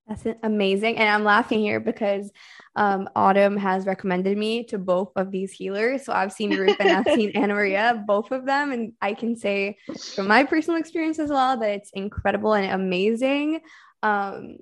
[0.08, 0.98] that's amazing.
[0.98, 2.32] And I'm laughing here because
[2.76, 6.06] um, Autumn has recommended me to both of these healers.
[6.06, 8.72] So I've seen Ruth and I've seen Anna Maria, both of them.
[8.72, 9.78] And I can say
[10.14, 13.62] from my personal experience as well that it's incredible and amazing.
[14.04, 14.58] Um,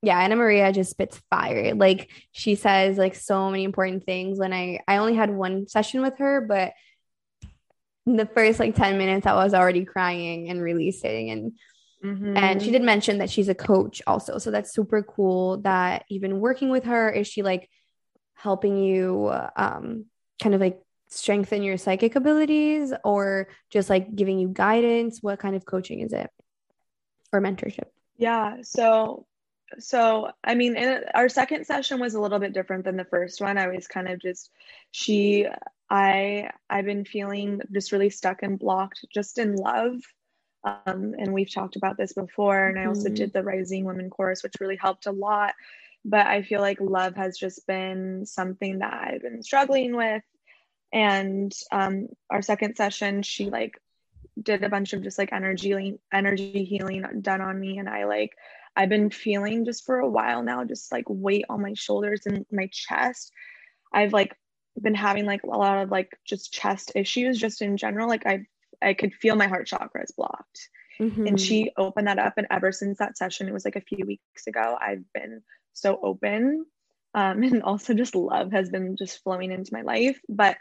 [0.00, 1.74] yeah, Anna Maria just spits fire.
[1.74, 4.38] Like she says like so many important things.
[4.38, 6.72] When I I only had one session with her, but
[8.06, 11.52] in the first like 10 minutes I was already crying and releasing and
[12.04, 12.36] mm-hmm.
[12.36, 14.38] and she did mention that she's a coach also.
[14.38, 17.68] So that's super cool that even working with her is she like
[18.34, 20.04] helping you um
[20.40, 25.22] kind of like strengthen your psychic abilities or just like giving you guidance?
[25.22, 26.30] What kind of coaching is it
[27.32, 27.88] or mentorship?
[28.16, 28.58] Yeah.
[28.62, 29.26] So,
[29.78, 33.40] so I mean, in, our second session was a little bit different than the first
[33.40, 33.58] one.
[33.58, 34.50] I was kind of just,
[34.90, 35.46] she,
[35.90, 39.96] I, I've been feeling just really stuck and blocked just in love.
[40.86, 42.66] Um, and we've talked about this before.
[42.66, 43.14] And I also mm-hmm.
[43.14, 45.54] did the Rising Women course, which really helped a lot.
[46.04, 50.22] But I feel like love has just been something that I've been struggling with
[50.92, 53.80] and um, our second session she like
[54.40, 58.32] did a bunch of just like energy energy healing done on me and i like
[58.76, 62.46] i've been feeling just for a while now just like weight on my shoulders and
[62.52, 63.32] my chest
[63.92, 64.34] i've like
[64.80, 68.46] been having like a lot of like just chest issues just in general like i
[68.82, 70.68] i could feel my heart chakra is blocked.
[71.00, 71.28] Mm-hmm.
[71.28, 74.04] and she opened that up and ever since that session it was like a few
[74.04, 76.66] weeks ago i've been so open
[77.14, 80.20] um, and also just love has been just flowing into my life.
[80.28, 80.56] But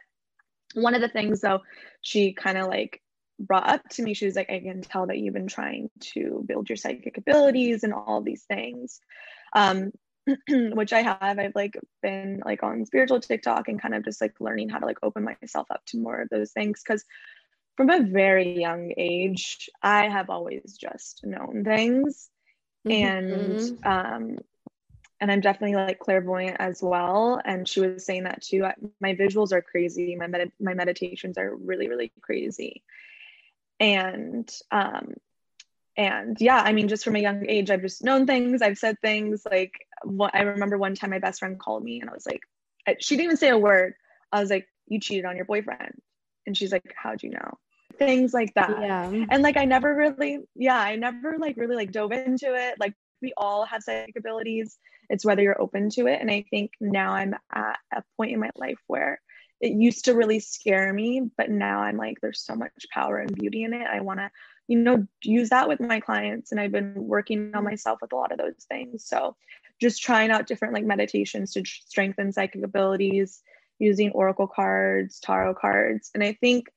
[0.74, 1.62] one of the things though
[2.02, 3.02] she kind of like
[3.40, 6.44] brought up to me she was like i can tell that you've been trying to
[6.48, 9.00] build your psychic abilities and all these things.
[9.54, 9.92] Um
[10.50, 11.40] which i have.
[11.40, 14.86] I've like been like on spiritual tiktok and kind of just like learning how to
[14.86, 17.06] like open myself up to more of those things because
[17.78, 22.30] from a very young age i have always just known things
[22.86, 23.06] mm-hmm.
[23.06, 24.38] and um
[25.20, 27.42] and I'm definitely like clairvoyant as well.
[27.44, 28.68] And she was saying that too.
[29.00, 30.16] My visuals are crazy.
[30.16, 32.84] My med- my meditations are really really crazy.
[33.80, 35.16] And um,
[35.96, 38.62] and yeah, I mean, just from a young age, I've just known things.
[38.62, 42.10] I've said things like what I remember one time my best friend called me and
[42.10, 42.42] I was like,
[43.00, 43.96] she didn't even say a word.
[44.32, 46.00] I was like, you cheated on your boyfriend,
[46.46, 47.58] and she's like, how'd you know?
[47.98, 48.82] Things like that.
[48.82, 49.26] Yeah.
[49.30, 52.76] And like I never really, yeah, I never like really like dove into it.
[52.80, 54.78] Like we all have psychic abilities
[55.10, 58.40] it's whether you're open to it and i think now i'm at a point in
[58.40, 59.20] my life where
[59.60, 63.36] it used to really scare me but now i'm like there's so much power and
[63.36, 64.30] beauty in it i want to
[64.68, 68.16] you know use that with my clients and i've been working on myself with a
[68.16, 69.36] lot of those things so
[69.80, 73.42] just trying out different like meditations to strengthen psychic abilities
[73.80, 76.68] using oracle cards tarot cards and i think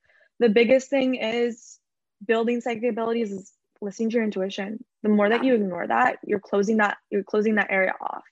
[0.40, 1.78] the biggest thing is
[2.26, 4.82] building psychic abilities is listening to your intuition.
[5.02, 8.24] The more that you ignore that you're closing that you're closing that area off.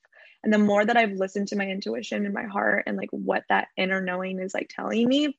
[0.42, 3.44] And the more that i've listened to my intuition and my heart and like what
[3.48, 5.38] that inner knowing is like telling me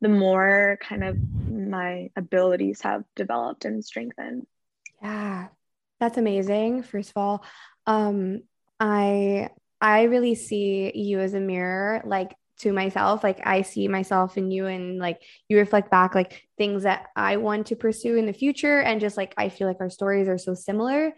[0.00, 4.46] the more kind of my abilities have developed and strengthened.
[5.02, 5.48] Yeah.
[5.98, 7.44] That's amazing first of all.
[7.86, 8.42] Um
[8.78, 14.36] i i really see you as a mirror like to myself like i see myself
[14.36, 18.26] in you and like you reflect back like things that i want to pursue in
[18.26, 21.12] the future and just like i feel like our stories are so similar.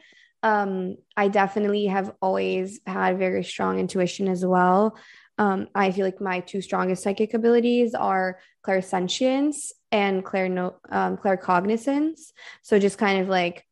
[0.44, 4.96] Um i definitely have always had very strong intuition as well.
[5.38, 11.16] Um i feel like my two strongest psychic abilities are clairsentience and clair no um
[11.16, 12.33] claircognizance.
[12.62, 13.64] So just kind of like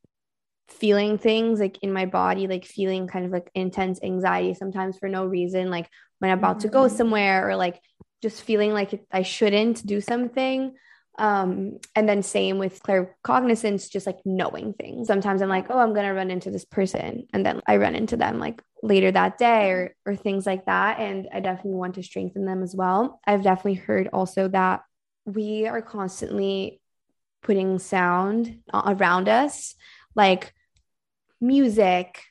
[0.69, 5.09] feeling things like in my body like feeling kind of like intense anxiety sometimes for
[5.09, 5.89] no reason like
[6.21, 6.97] when I'm about to go mm-hmm.
[6.97, 7.81] somewhere or like
[8.23, 10.75] just feeling like I shouldn't do something.
[11.19, 15.07] Um, and then same with claircognizance, just like knowing things.
[15.07, 18.17] Sometimes I'm like, oh, I'm gonna run into this person, and then I run into
[18.17, 20.99] them like later that day or or things like that.
[20.99, 23.21] And I definitely want to strengthen them as well.
[23.27, 24.83] I've definitely heard also that
[25.27, 26.81] we are constantly
[27.43, 29.75] putting sound around us,
[30.15, 30.55] like
[31.41, 32.23] music,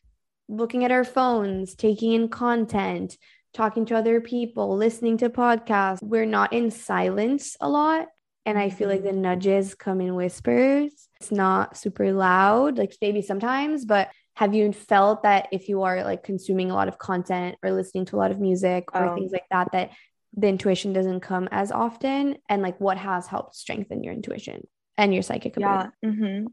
[0.48, 3.18] looking at our phones, taking in content,
[3.54, 6.04] talking to other people, listening to podcasts.
[6.04, 8.08] We're not in silence a lot.
[8.46, 9.22] And I feel like the mm-hmm.
[9.22, 10.92] nudges come in whispers.
[11.20, 16.04] It's not super loud, like maybe sometimes, but have you felt that if you are
[16.04, 19.32] like consuming a lot of content or listening to a lot of music or things
[19.32, 19.92] like that, that
[20.34, 22.38] the intuition doesn't come as often?
[22.48, 24.66] And like what has helped strengthen your intuition
[24.98, 25.90] and your psychic ability?
[26.02, 26.10] Yeah.
[26.10, 26.48] Mm-hmm.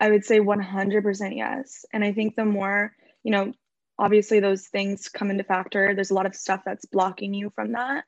[0.00, 1.84] I would say 100% yes.
[1.92, 2.92] And I think the more,
[3.22, 3.52] you know,
[3.98, 5.94] obviously those things come into factor.
[5.94, 8.04] There's a lot of stuff that's blocking you from that.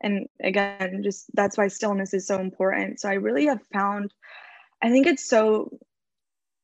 [0.00, 3.00] And again just that's why stillness is so important.
[3.00, 4.12] So i really have found
[4.82, 5.78] i think it's so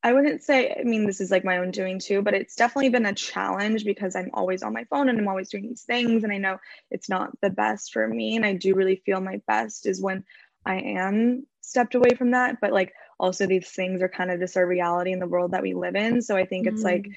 [0.03, 2.89] i wouldn't say i mean this is like my own doing too but it's definitely
[2.89, 6.25] been a challenge because i'm always on my phone and i'm always doing these things
[6.25, 6.59] and i know
[6.91, 8.37] it's not the best for me.
[8.37, 10.25] And i do really feel my best is when
[10.65, 12.61] i am stepped away from that.
[12.61, 15.63] But like also these things are kind of just our reality in the world that
[15.63, 16.23] we live in.
[16.23, 17.15] So i think it's like mm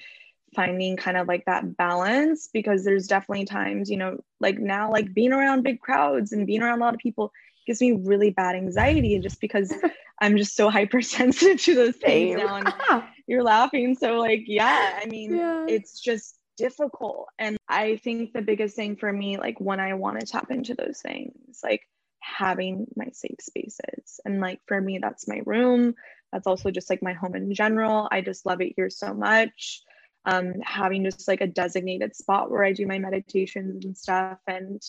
[0.56, 5.14] finding kind of like that balance because there's definitely times you know like now like
[5.14, 7.32] being around big crowds and being around a lot of people
[7.68, 9.74] gives me really bad anxiety and just because
[10.22, 13.08] i'm just so hypersensitive to those things now and ah.
[13.28, 15.66] you're laughing so like yeah i mean yeah.
[15.68, 20.20] it's just difficult and i think the biggest thing for me like when i want
[20.20, 21.84] to tap into those things like
[22.22, 24.20] having my safe spaces.
[24.26, 25.96] And like for me, that's my room.
[26.32, 28.08] That's also just like my home in general.
[28.12, 29.82] I just love it here so much.
[30.26, 34.38] Um, having just like a designated spot where I do my meditations and stuff.
[34.48, 34.82] And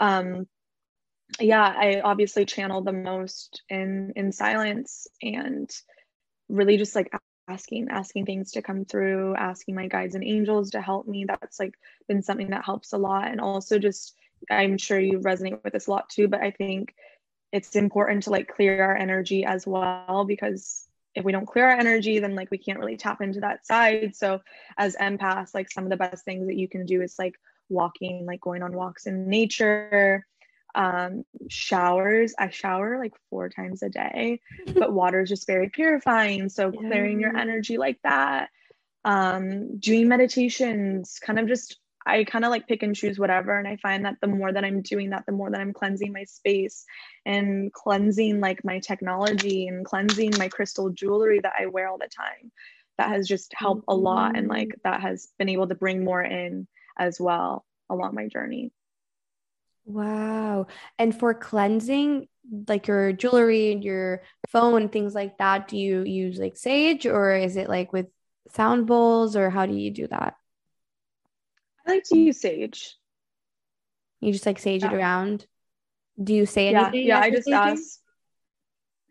[0.00, 0.46] um,
[1.38, 5.70] yeah, I obviously channel the most in in silence and
[6.48, 7.10] really just like
[7.48, 11.58] asking asking things to come through asking my guides and angels to help me that's
[11.58, 11.74] like
[12.08, 14.14] been something that helps a lot and also just
[14.50, 16.94] i'm sure you resonate with this a lot too but i think
[17.50, 21.78] it's important to like clear our energy as well because if we don't clear our
[21.78, 24.40] energy then like we can't really tap into that side so
[24.78, 27.34] as empaths like some of the best things that you can do is like
[27.68, 30.26] walking like going on walks in nature
[30.74, 32.34] um, showers.
[32.38, 34.40] I shower like four times a day,
[34.74, 36.48] but water is just very purifying.
[36.48, 36.80] So yeah.
[36.80, 38.50] clearing your energy like that.
[39.04, 43.58] Um, doing meditations, kind of just I kind of like pick and choose whatever.
[43.58, 46.12] And I find that the more that I'm doing that, the more that I'm cleansing
[46.12, 46.84] my space
[47.24, 52.08] and cleansing like my technology and cleansing my crystal jewelry that I wear all the
[52.08, 52.50] time.
[52.98, 54.36] That has just helped a lot.
[54.36, 56.66] And like that has been able to bring more in
[56.98, 58.72] as well along my journey.
[59.84, 60.66] Wow.
[60.98, 62.28] And for cleansing,
[62.68, 67.34] like your jewelry and your phone, things like that, do you use like sage or
[67.34, 68.06] is it like with
[68.50, 70.34] sound bowls or how do you do that?
[71.86, 72.96] I like to use sage.
[74.20, 74.92] You just like sage yeah.
[74.92, 75.46] it around?
[76.22, 77.06] Do you say anything?
[77.06, 77.72] Yeah, yeah I just saging?
[77.72, 77.98] ask.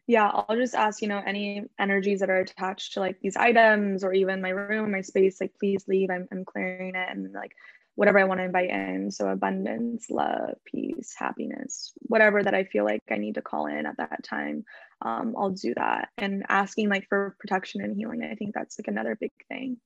[0.08, 4.04] Yeah, I'll just ask, you know, any energies that are attached to like these items
[4.04, 6.10] or even my room, my space, like please leave.
[6.10, 7.56] I'm, I'm clearing it and like
[7.96, 9.12] whatever I want to invite in.
[9.12, 13.86] So abundance, love, peace, happiness, whatever that I feel like I need to call in
[13.86, 14.66] at that time,
[15.02, 16.10] um, I'll do that.
[16.18, 19.78] And asking like for protection and healing, I think that's like another big thing.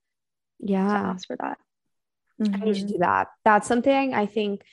[0.60, 0.88] Yeah.
[0.88, 1.58] To ask for that.
[2.42, 2.62] Mm-hmm.
[2.62, 3.28] I need to do that.
[3.44, 4.64] That's something I think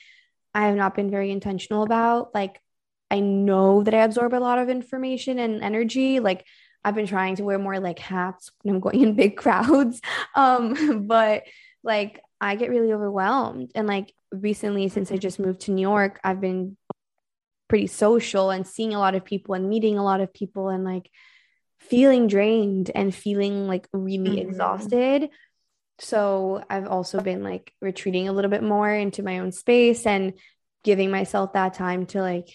[0.54, 2.34] I have not been very intentional about.
[2.34, 2.60] Like
[3.10, 6.20] I know that I absorb a lot of information and energy.
[6.20, 6.46] Like
[6.84, 10.00] I've been trying to wear more like hats when I'm going in big crowds.
[10.34, 11.44] Um, but
[11.82, 13.72] like I get really overwhelmed.
[13.74, 16.76] And like recently, since I just moved to New York, I've been
[17.68, 20.84] pretty social and seeing a lot of people and meeting a lot of people and
[20.84, 21.08] like
[21.80, 24.48] feeling drained and feeling like really mm-hmm.
[24.48, 25.30] exhausted.
[25.98, 30.34] So I've also been like retreating a little bit more into my own space and
[30.82, 32.48] giving myself that time to like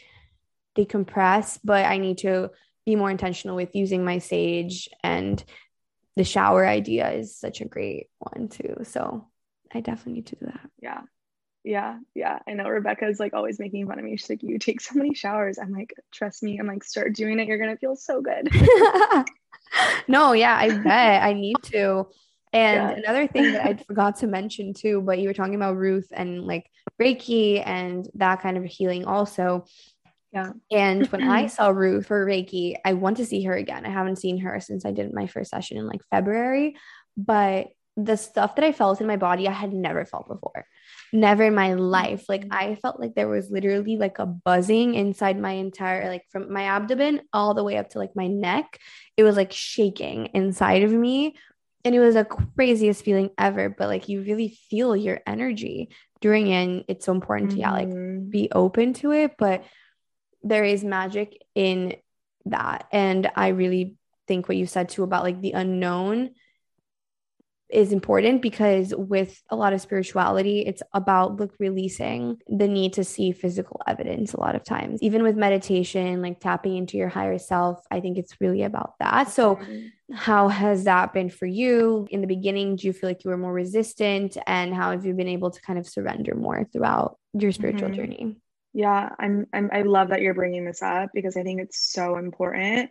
[0.77, 1.59] decompress.
[1.63, 2.51] But I need to
[2.85, 5.43] be more intentional with using my sage and
[6.15, 8.77] the shower idea is such a great one too.
[8.83, 9.27] So
[9.71, 10.69] I definitely need to do that.
[10.81, 11.01] Yeah.
[11.63, 11.99] Yeah.
[12.15, 12.39] Yeah.
[12.47, 14.17] I know Rebecca is like always making fun of me.
[14.17, 15.59] She's like, you take so many showers.
[15.59, 16.57] I'm like, trust me.
[16.57, 17.47] I'm like, start doing it.
[17.47, 18.49] You're going to feel so good.
[20.07, 22.07] no, yeah, I bet I need to.
[22.53, 23.03] And yeah.
[23.03, 26.45] another thing that I forgot to mention too, but you were talking about Ruth and
[26.45, 26.69] like
[27.01, 29.65] Reiki and that kind of healing also.
[30.31, 30.51] Yeah.
[30.71, 33.85] And when I saw Ruth for Reiki, I want to see her again.
[33.85, 36.77] I haven't seen her since I did my first session in like February,
[37.15, 37.67] but
[37.97, 40.67] the stuff that I felt in my body, I had never felt before.
[41.11, 42.25] Never in my life.
[42.29, 42.53] Like mm-hmm.
[42.53, 46.63] I felt like there was literally like a buzzing inside my entire, like from my
[46.63, 48.79] abdomen all the way up to like my neck.
[49.17, 51.35] It was like shaking inside of me.
[51.85, 53.69] And it was the craziest feeling ever.
[53.69, 55.89] But like you really feel your energy
[56.21, 56.63] during it.
[56.63, 57.57] And it's so important mm-hmm.
[57.57, 58.29] to, yeah, like mm-hmm.
[58.29, 59.35] be open to it.
[59.37, 59.63] But
[60.43, 61.95] there is magic in
[62.45, 62.87] that.
[62.91, 63.95] And I really
[64.27, 66.31] think what you said too about like the unknown
[67.69, 73.03] is important because with a lot of spirituality it's about like releasing the need to
[73.03, 75.01] see physical evidence a lot of times.
[75.03, 79.29] Even with meditation like tapping into your higher self i think it's really about that.
[79.29, 79.59] So
[80.13, 82.07] how has that been for you?
[82.09, 84.37] In the beginning do you feel like you were more resistant?
[84.47, 87.95] And how have you been able to kind of surrender more throughout your spiritual mm-hmm.
[87.95, 88.37] journey?
[88.73, 92.17] Yeah I'm, I'm i love that you're bringing this up because i think it's so
[92.17, 92.89] important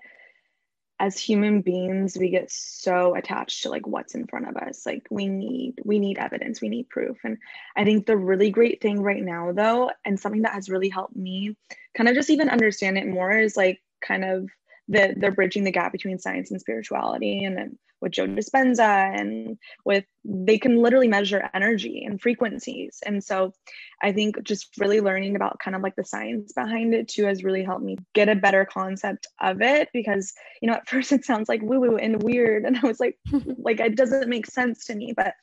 [0.98, 4.86] as human beings we get so attached to like what's in front of us.
[4.86, 7.18] Like we need we need evidence we need proof.
[7.24, 7.38] And
[7.76, 11.16] i think the really great thing right now though and something that has really helped
[11.16, 11.56] me
[11.96, 14.48] kind of just even understand it more is like kind of
[14.88, 17.44] the they're bridging the gap between science and spirituality.
[17.44, 23.00] And with Joe Dispenza and with they can literally measure energy and frequencies.
[23.04, 23.52] And so
[24.00, 27.42] I think just really learning about kind of like the science behind it too has
[27.42, 30.32] really helped me get a better concept of it because
[30.62, 33.18] you know at first it sounds like woo woo and weird and I was like
[33.58, 35.34] like it doesn't make sense to me but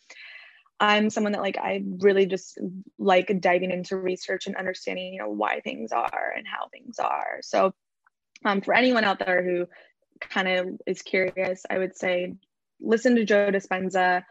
[0.79, 2.59] I'm someone that like I really just
[2.97, 7.39] like diving into research and understanding you know why things are and how things are.
[7.41, 7.73] So
[8.45, 9.67] um, for anyone out there who
[10.29, 12.33] kind of is curious, I would say
[12.83, 14.23] listen to Joe Dispenza,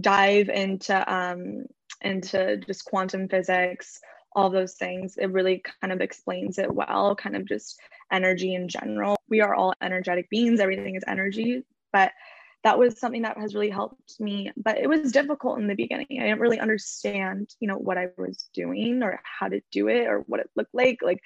[0.00, 1.66] dive into um,
[2.00, 4.00] into just quantum physics,
[4.34, 5.16] all those things.
[5.16, 7.78] It really kind of explains it well, kind of just
[8.10, 9.16] energy in general.
[9.28, 11.62] We are all energetic beings, everything is energy,
[11.92, 12.12] but
[12.64, 16.06] that was something that has really helped me but it was difficult in the beginning
[16.12, 20.06] i didn't really understand you know what i was doing or how to do it
[20.06, 21.20] or what it looked like like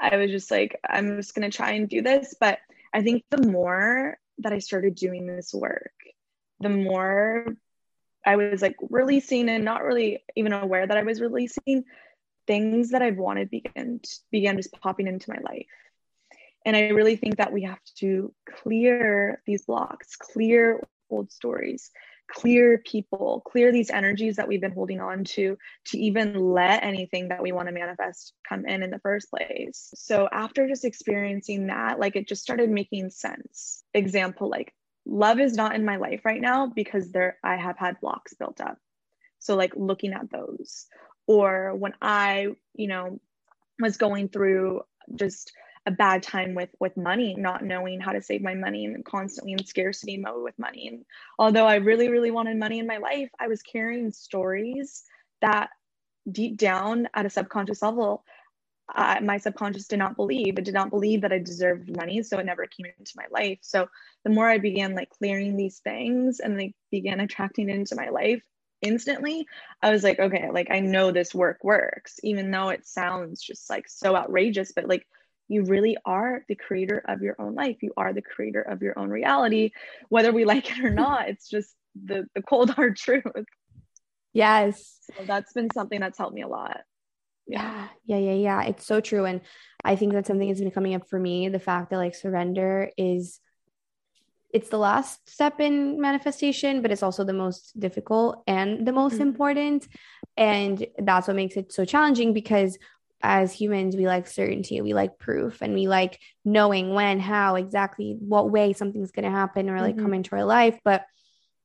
[0.00, 2.58] i was just like i'm just going to try and do this but
[2.94, 5.92] i think the more that i started doing this work
[6.60, 7.46] the more
[8.24, 11.84] i was like releasing and not really even aware that i was releasing
[12.46, 14.00] things that i've wanted began
[14.32, 15.66] began just popping into my life.
[16.64, 21.90] And I really think that we have to clear these blocks, clear old stories,
[22.30, 25.56] clear people, clear these energies that we've been holding on to,
[25.86, 29.90] to even let anything that we want to manifest come in in the first place.
[29.94, 33.82] So after just experiencing that, like it just started making sense.
[33.94, 34.74] Example, like
[35.06, 38.60] love is not in my life right now because there I have had blocks built
[38.60, 38.76] up.
[39.38, 40.86] So like looking at those
[41.26, 43.20] or when I, you know,
[43.80, 44.82] was going through
[45.14, 45.52] just
[45.88, 49.54] a bad time with with money not knowing how to save my money and constantly
[49.54, 50.88] in scarcity mode with money.
[50.88, 51.06] And
[51.40, 55.04] although i really really wanted money in my life i was carrying stories
[55.42, 55.70] that
[56.30, 58.24] deep down at a subconscious level
[58.96, 60.58] uh, my subconscious did not believe.
[60.58, 63.58] It did not believe that i deserved money so it never came into my life.
[63.62, 63.88] So
[64.24, 68.08] the more i began like clearing these things and they began attracting it into my
[68.10, 68.42] life
[68.82, 69.46] instantly
[69.82, 73.68] i was like okay like i know this work works even though it sounds just
[73.70, 75.06] like so outrageous but like
[75.48, 77.76] you really are the creator of your own life.
[77.82, 79.70] You are the creator of your own reality
[80.08, 81.28] whether we like it or not.
[81.28, 81.74] It's just
[82.04, 83.24] the the cold hard truth.
[84.32, 84.98] Yes.
[85.16, 86.80] So that's been something that's helped me a lot.
[87.46, 87.88] Yeah.
[88.04, 88.18] Yeah.
[88.18, 89.24] Yeah yeah it's so true.
[89.24, 89.40] And
[89.84, 92.90] i think that's something that's been coming up for me the fact that like surrender
[92.96, 93.40] is
[94.52, 99.14] it's the last step in manifestation but it's also the most difficult and the most
[99.14, 99.22] mm-hmm.
[99.22, 99.88] important.
[100.36, 102.78] And that's what makes it so challenging because
[103.22, 108.16] as humans, we like certainty, we like proof, and we like knowing when, how, exactly
[108.18, 110.04] what way something's going to happen or like mm-hmm.
[110.04, 110.78] come into our life.
[110.84, 111.04] But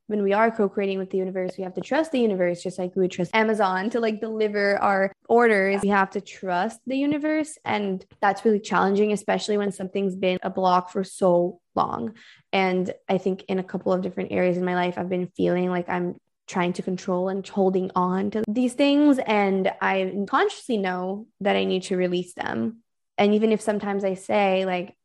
[0.08, 2.94] when we are co-creating with the universe, we have to trust the universe, just like
[2.96, 5.82] we would trust Amazon to like deliver our orders.
[5.82, 7.58] We have to trust the universe.
[7.64, 12.16] And that's really challenging, especially when something's been a block for so long.
[12.52, 15.70] And I think in a couple of different areas in my life, I've been feeling
[15.70, 16.16] like I'm
[16.48, 19.20] trying to control and holding on to these things.
[19.20, 22.80] And I consciously know that I need to release them.
[23.18, 24.96] And even if sometimes I say, like,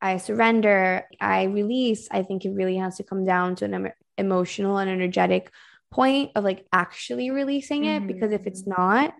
[0.00, 4.78] I surrender, I release, I think it really has to come down to an emotional
[4.78, 5.52] and energetic
[5.90, 7.98] point of like actually releasing it.
[7.98, 8.06] Mm-hmm.
[8.08, 9.14] Because if it's not,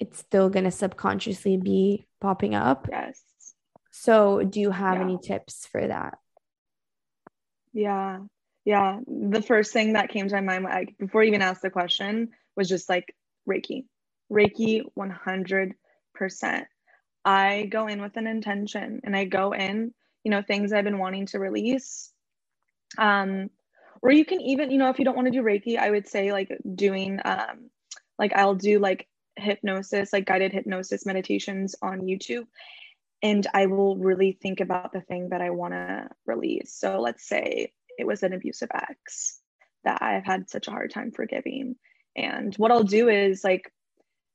[0.00, 2.88] it's still going to subconsciously be popping up.
[2.90, 3.22] Yes.
[3.92, 5.04] So, do you have yeah.
[5.04, 6.18] any tips for that?
[7.72, 8.18] Yeah.
[8.66, 12.30] Yeah, the first thing that came to my mind like, before even asked the question
[12.56, 13.16] was just like
[13.50, 13.86] Reiki.
[14.32, 15.74] Reiki 100%.
[17.26, 19.94] I go in with an intention and I go in,
[20.24, 22.12] you know, things I've been wanting to release.
[22.98, 23.50] Um,
[24.02, 26.08] or you can even, you know, if you don't want to do Reiki, I would
[26.08, 27.70] say like doing, um,
[28.18, 32.46] like I'll do like hypnosis, like guided hypnosis meditations on YouTube.
[33.22, 36.74] And I will really think about the thing that I want to release.
[36.74, 39.40] So let's say it was an abusive ex
[39.84, 41.76] that I've had such a hard time forgiving.
[42.16, 43.70] And what I'll do is like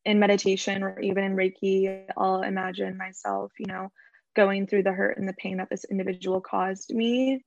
[0.06, 3.92] in meditation or even in Reiki, I'll imagine myself, you know,
[4.36, 7.44] going through the hurt and the pain that this individual caused me,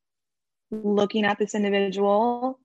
[0.71, 2.59] looking at this individual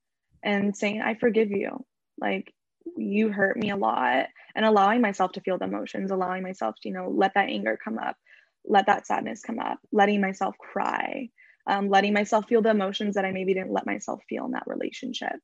[0.43, 1.85] and saying, I forgive you.
[2.19, 2.53] Like,
[2.97, 6.89] you hurt me a lot, and allowing myself to feel the emotions, allowing myself to,
[6.89, 8.15] you know, let that anger come up,
[8.65, 11.29] let that sadness come up, letting myself cry,
[11.69, 14.67] um, letting myself feel the emotions that I maybe didn't let myself feel in that
[14.67, 15.35] relationship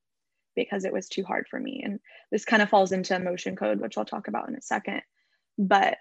[0.56, 1.84] because it was too hard for me.
[1.86, 2.00] And
[2.32, 5.02] this kind of falls into emotion code, which I'll talk about in a second.
[5.58, 5.98] But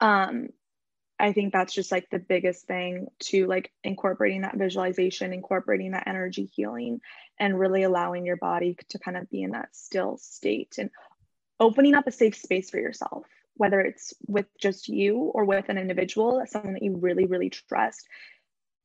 [0.00, 0.48] um,
[1.18, 6.06] I think that's just like the biggest thing to like incorporating that visualization, incorporating that
[6.06, 7.00] energy healing,
[7.40, 10.90] and really allowing your body to kind of be in that still state and
[11.58, 15.78] opening up a safe space for yourself, whether it's with just you or with an
[15.78, 18.06] individual, someone that you really, really trust,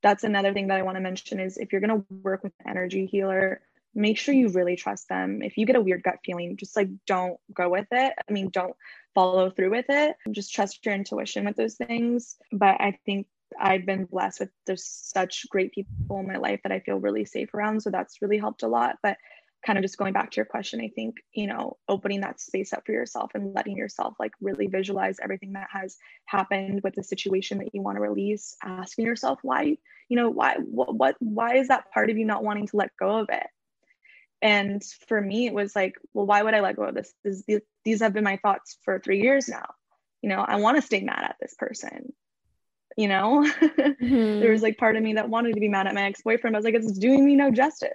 [0.02, 2.54] that's another thing that I want to mention is if you're going to work with
[2.60, 3.62] an energy healer,
[3.96, 5.42] make sure you really trust them.
[5.42, 8.14] If you get a weird gut feeling, just like don't go with it.
[8.18, 8.76] I mean, don't
[9.16, 10.16] follow through with it.
[10.32, 12.38] Just trust your intuition with those things.
[12.52, 13.28] But I think
[13.60, 17.26] I've been blessed with there's such great people in my life that I feel really
[17.26, 17.82] safe around.
[17.82, 18.98] So that's really helped a lot.
[19.02, 19.18] But
[19.66, 22.72] kind of just going back to your question, I think, you know, opening that space
[22.72, 27.04] up for yourself and letting yourself like really visualize everything that has happened with the
[27.04, 31.56] situation that you want to release, asking yourself why, you know, why, what, what, why
[31.56, 33.48] is that part of you not wanting to let go of it?
[34.42, 37.14] And for me, it was like, well, why would I let go of this?
[37.24, 37.44] this
[37.84, 39.66] these have been my thoughts for three years now.
[40.22, 42.14] You know, I want to stay mad at this person.
[42.96, 44.40] You know, mm-hmm.
[44.40, 46.56] there was like part of me that wanted to be mad at my ex boyfriend.
[46.56, 47.92] I was like, it's doing me no justice.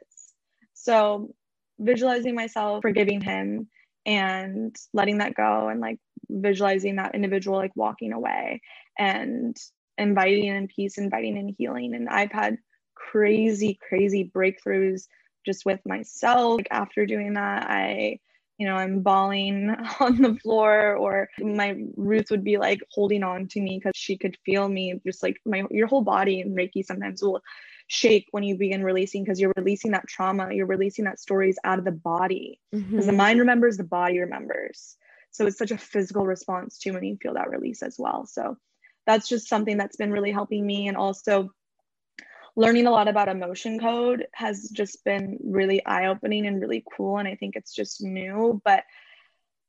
[0.75, 1.35] So
[1.79, 3.69] visualizing myself forgiving him
[4.07, 5.99] and letting that go and like
[6.29, 8.61] visualizing that individual like walking away
[8.99, 9.57] and
[9.99, 11.95] inviting in peace, inviting in healing.
[11.95, 12.59] And I've had
[12.95, 15.07] crazy, crazy breakthroughs
[15.47, 16.59] just with myself.
[16.59, 18.19] Like after doing that, I,
[18.59, 19.71] you know, I'm bawling
[20.01, 24.17] on the floor, or my Ruth would be like holding on to me because she
[24.17, 25.01] could feel me.
[25.07, 27.43] Just like my your whole body and Reiki sometimes will
[27.87, 31.79] shake when you begin releasing because you're releasing that trauma, you're releasing that stories out
[31.79, 32.61] of the body.
[32.73, 33.01] Because mm-hmm.
[33.01, 34.97] the mind remembers, the body remembers.
[35.31, 38.27] So it's such a physical response too when you feel that release as well.
[38.27, 38.57] So
[39.07, 40.89] that's just something that's been really helping me.
[40.89, 41.51] And also
[42.57, 47.19] learning a lot about emotion code has just been really eye opening and really cool.
[47.19, 48.85] And I think it's just new, but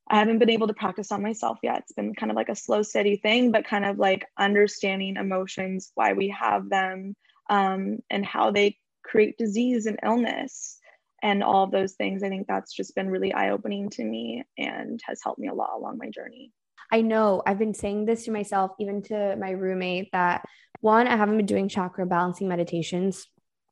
[0.08, 1.80] I haven't been able to practice on myself yet.
[1.80, 5.92] It's been kind of like a slow, steady thing, but kind of like understanding emotions,
[5.96, 7.16] why we have them,
[7.50, 10.80] um, and how they create disease and illness
[11.22, 12.24] and all those things.
[12.24, 15.54] I think that's just been really eye opening to me and has helped me a
[15.54, 16.52] lot along my journey.
[16.92, 20.46] I know I've been saying this to myself, even to my roommate, that
[20.82, 23.28] one, I haven't been doing chakra balancing meditations,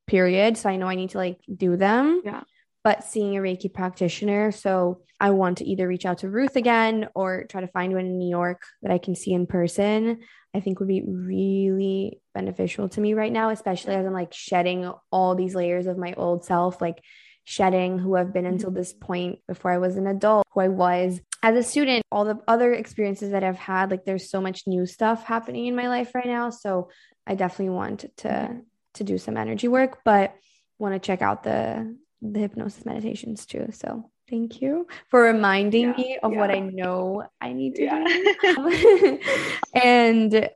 [0.07, 0.57] period.
[0.57, 2.21] So I know I need to like do them.
[2.25, 2.41] Yeah.
[2.83, 4.51] But seeing a Reiki practitioner.
[4.51, 8.05] So I want to either reach out to Ruth again or try to find one
[8.05, 10.19] in New York that I can see in person.
[10.53, 14.91] I think would be really beneficial to me right now, especially as I'm like shedding
[15.11, 17.01] all these layers of my old self, like
[17.43, 18.77] shedding who I've been until mm-hmm.
[18.77, 22.39] this point before I was an adult, who I was as a student, all the
[22.47, 26.15] other experiences that I've had, like there's so much new stuff happening in my life
[26.15, 26.49] right now.
[26.49, 26.89] So
[27.27, 28.61] I definitely want to
[28.95, 30.35] to do some energy work, but
[30.79, 33.67] want to check out the the hypnosis meditations too.
[33.71, 36.39] So thank you for reminding yeah, me of yeah.
[36.39, 38.03] what I know I need to yeah.
[38.05, 39.19] do.
[39.73, 40.49] and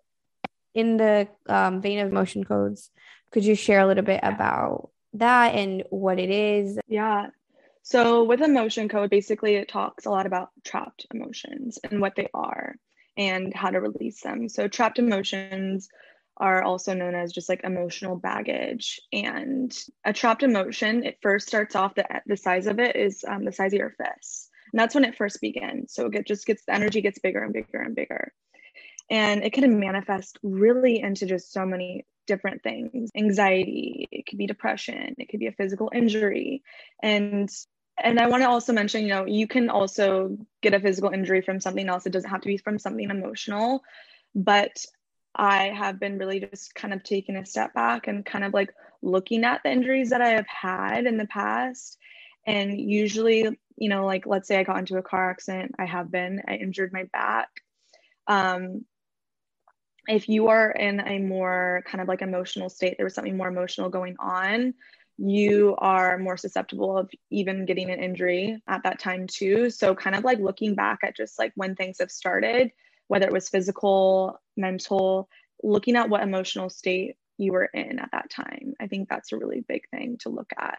[0.73, 2.91] in the um, vein of emotion codes,
[3.31, 6.79] could you share a little bit about that and what it is?
[6.87, 7.27] Yeah.
[7.83, 12.27] So, with emotion code, basically it talks a lot about trapped emotions and what they
[12.33, 12.75] are
[13.17, 14.49] and how to release them.
[14.49, 15.87] So, trapped emotions
[16.35, 18.99] are also known as just like emotional baggage.
[19.13, 23.45] And a trapped emotion, it first starts off the, the size of it is um,
[23.45, 24.51] the size of your fist.
[24.73, 25.93] And that's when it first begins.
[25.93, 28.33] So, it just gets the energy gets bigger and bigger and bigger.
[29.09, 34.47] And it can manifest really into just so many different things anxiety, it could be
[34.47, 36.61] depression, it could be a physical injury.
[37.01, 37.49] And
[37.97, 41.41] and I want to also mention, you know, you can also get a physical injury
[41.41, 42.05] from something else.
[42.05, 43.81] It doesn't have to be from something emotional.
[44.35, 44.85] But
[45.33, 48.71] I have been really just kind of taking a step back and kind of like
[49.01, 51.97] looking at the injuries that I have had in the past.
[52.45, 53.47] And usually,
[53.77, 56.55] you know, like let's say I got into a car accident, I have been, I
[56.55, 57.49] injured my back.
[58.27, 58.85] Um,
[60.07, 63.47] if you are in a more kind of like emotional state, there was something more
[63.47, 64.73] emotional going on,
[65.17, 69.69] you are more susceptible of even getting an injury at that time too.
[69.69, 72.71] So kind of like looking back at just like when things have started
[73.07, 75.29] whether it was physical mental
[75.63, 79.37] looking at what emotional state you were in at that time i think that's a
[79.37, 80.77] really big thing to look at.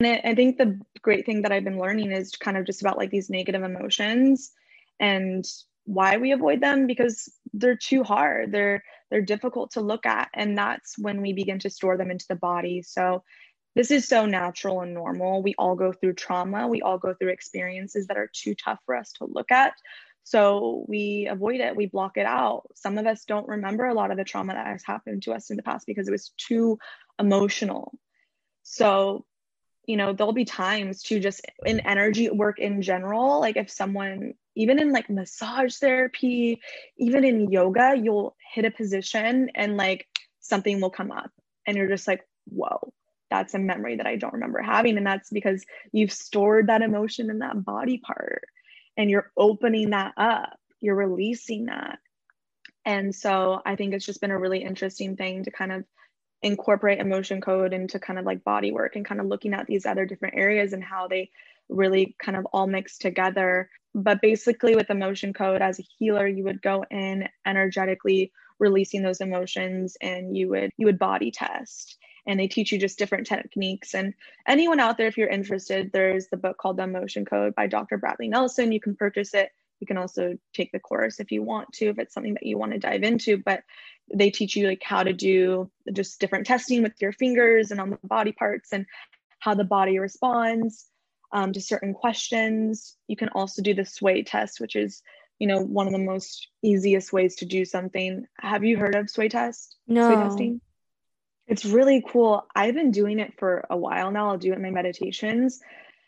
[0.00, 2.98] And i think the great thing that i've been learning is kind of just about
[2.98, 4.52] like these negative emotions
[5.00, 5.44] and
[5.84, 10.56] why we avoid them because they're too hard they're they're difficult to look at and
[10.56, 13.22] that's when we begin to store them into the body so
[13.74, 15.42] this is so natural and normal.
[15.42, 18.94] We all go through trauma, we all go through experiences that are too tough for
[18.94, 19.74] us to look at.
[20.22, 22.62] So we avoid it, we block it out.
[22.74, 25.50] Some of us don't remember a lot of the trauma that has happened to us
[25.50, 26.78] in the past because it was too
[27.18, 27.92] emotional.
[28.62, 29.26] So,
[29.86, 34.34] you know, there'll be times to just in energy work in general, like if someone,
[34.56, 36.60] even in like massage therapy,
[36.98, 40.06] even in yoga, you'll hit a position and like
[40.40, 41.30] something will come up
[41.66, 42.92] and you're just like, whoa
[43.34, 44.96] that's a memory that I don't remember having.
[44.96, 48.44] And that's because you've stored that emotion in that body part
[48.96, 51.98] and you're opening that up, you're releasing that.
[52.84, 55.84] And so I think it's just been a really interesting thing to kind of
[56.42, 59.86] incorporate emotion code into kind of like body work and kind of looking at these
[59.86, 61.30] other different areas and how they
[61.68, 63.70] really kind of all mixed together.
[63.94, 69.20] But basically, with emotion code as a healer, you would go in energetically releasing those
[69.20, 73.94] emotions and you would you would body test and they teach you just different techniques.
[73.94, 74.14] And
[74.46, 77.98] anyone out there, if you're interested, there's the book called The Emotion Code by Dr.
[77.98, 78.72] Bradley Nelson.
[78.72, 79.50] You can purchase it.
[79.80, 82.56] You can also take the course if you want to, if it's something that you
[82.56, 83.36] want to dive into.
[83.36, 83.60] But
[84.12, 87.90] they teach you like how to do just different testing with your fingers and on
[87.90, 88.86] the body parts and
[89.40, 90.86] how the body responds.
[91.34, 92.96] Um, to certain questions.
[93.08, 95.02] You can also do the sway test, which is,
[95.38, 98.24] you know, one of the most easiest ways to do something.
[98.38, 99.76] Have you heard of sway test?
[99.86, 100.08] No.
[100.08, 100.60] Sway testing?
[101.46, 102.46] It's really cool.
[102.54, 104.30] I've been doing it for a while now.
[104.30, 105.60] I'll do it in my meditations.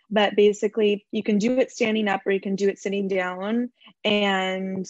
[0.08, 3.70] But basically, you can do it standing up or you can do it sitting down
[4.04, 4.86] and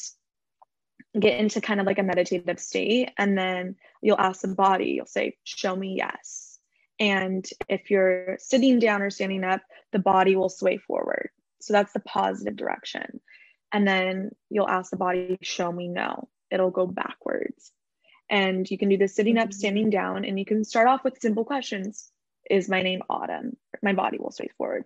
[1.18, 3.10] get into kind of like a meditative state.
[3.16, 6.45] And then you'll ask the body, you'll say, Show me yes.
[6.98, 11.30] And if you're sitting down or standing up, the body will sway forward.
[11.60, 13.20] So that's the positive direction.
[13.72, 16.28] And then you'll ask the body, Show me no.
[16.50, 17.72] It'll go backwards.
[18.28, 19.58] And you can do this sitting up, mm-hmm.
[19.58, 22.10] standing down, and you can start off with simple questions.
[22.48, 23.56] Is my name Autumn?
[23.82, 24.84] My body will sway forward.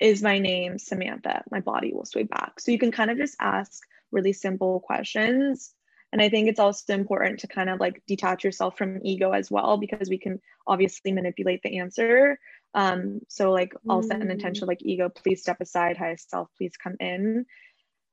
[0.00, 1.42] Is my name Samantha?
[1.50, 2.60] My body will sway back.
[2.60, 5.72] So you can kind of just ask really simple questions.
[6.12, 9.50] And I think it's also important to kind of like detach yourself from ego as
[9.50, 12.38] well, because we can obviously manipulate the answer.
[12.74, 14.68] Um, so like I'll set an intention mm.
[14.68, 17.46] like ego, please step aside, highest self, please come in.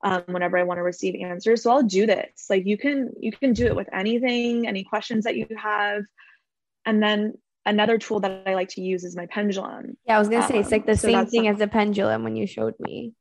[0.03, 1.63] Um, whenever I want to receive answers.
[1.63, 2.45] So I'll do this.
[2.47, 6.03] Like you can you can do it with anything, any questions that you have.
[6.85, 9.97] And then another tool that I like to use is my pendulum.
[10.05, 12.23] Yeah, I was gonna say it's like the um, so same thing as a pendulum
[12.23, 13.13] when you showed me.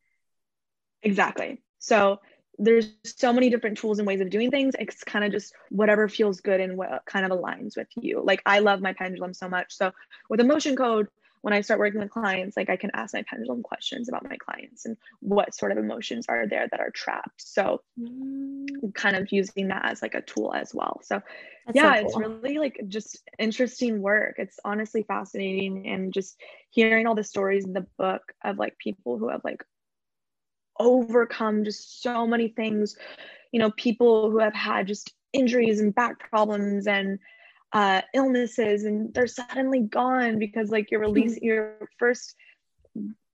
[1.02, 1.62] Exactly.
[1.78, 2.20] So
[2.58, 4.74] there's so many different tools and ways of doing things.
[4.78, 8.22] It's kind of just whatever feels good and what kind of aligns with you.
[8.24, 9.74] Like I love my pendulum so much.
[9.74, 9.92] So
[10.28, 11.08] with emotion code,
[11.44, 14.36] when I start working with clients, like I can ask my pendulum questions about my
[14.38, 17.42] clients and what sort of emotions are there that are trapped.
[17.42, 18.94] So mm.
[18.94, 21.00] kind of using that as like a tool as well.
[21.04, 21.20] So
[21.66, 22.22] That's yeah, so cool.
[22.22, 24.36] it's really like just interesting work.
[24.38, 26.40] It's honestly fascinating and just
[26.70, 29.62] hearing all the stories in the book of like people who have like
[30.78, 32.96] overcome just so many things,
[33.52, 37.18] you know, people who have had just injuries and back problems and
[37.72, 41.46] uh, illnesses and they're suddenly gone because like you're releasing mm-hmm.
[41.46, 42.36] you're first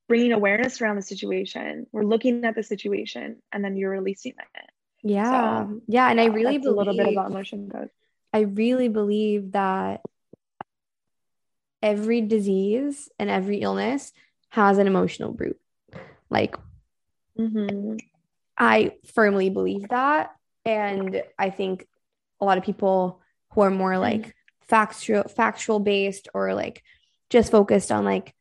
[0.08, 1.86] bringing awareness around the situation.
[1.92, 4.70] We're looking at the situation and then you're releasing it.
[5.02, 5.66] Yeah.
[5.66, 7.90] So, yeah and i really believe a little bit about emotion code.
[8.32, 10.00] I really believe that
[11.82, 14.12] every disease and every illness
[14.50, 15.58] has an emotional root.
[16.28, 16.56] Like
[17.40, 17.96] mm-hmm.
[18.56, 20.30] i firmly believe that
[20.64, 21.86] and i think
[22.40, 23.20] a lot of people
[23.52, 24.02] who are more mm-hmm.
[24.02, 24.34] like
[24.68, 26.82] factual factual based or like
[27.28, 28.34] just focused on like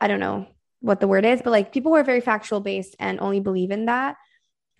[0.00, 0.46] I don't know
[0.80, 3.70] what the word is, but like people who are very factual based and only believe
[3.70, 4.16] in that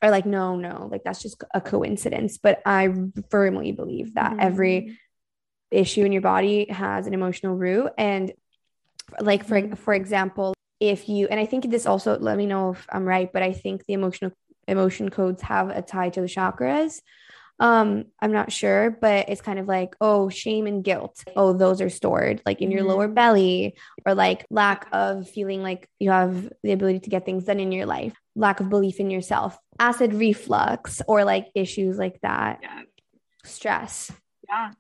[0.01, 2.39] are like, no, no, like that's just a coincidence.
[2.39, 2.95] But I
[3.31, 4.41] firmly believe that mm-hmm.
[4.41, 4.99] every
[5.71, 7.91] issue in your body has an emotional root.
[7.99, 8.33] And
[9.21, 9.75] like for mm-hmm.
[9.75, 13.33] for example, if you and I think this also let me know if I'm right,
[13.33, 14.33] but I think the emotional
[14.67, 17.01] emotion codes have a tie to the chakras.
[17.61, 21.25] Um i'm not sure but it's kind of like oh shame and guilt.
[21.35, 23.15] Oh those are stored like in your lower mm-hmm.
[23.15, 23.75] belly
[24.07, 27.73] or like lack of feeling like you have the ability to get things done in
[27.73, 32.61] your life lack of belief in yourself acid reflux or like issues like that.
[32.63, 32.83] Yeah.
[33.45, 34.13] stress.
[34.49, 34.73] Yeah.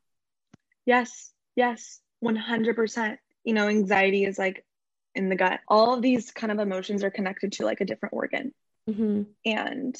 [0.86, 1.32] Yes.
[1.57, 2.01] Yes.
[2.24, 4.64] 100% you know anxiety is like
[5.18, 8.14] in the gut all of these kind of emotions are connected to like a different
[8.14, 8.54] organ
[8.88, 9.22] mm-hmm.
[9.44, 9.96] and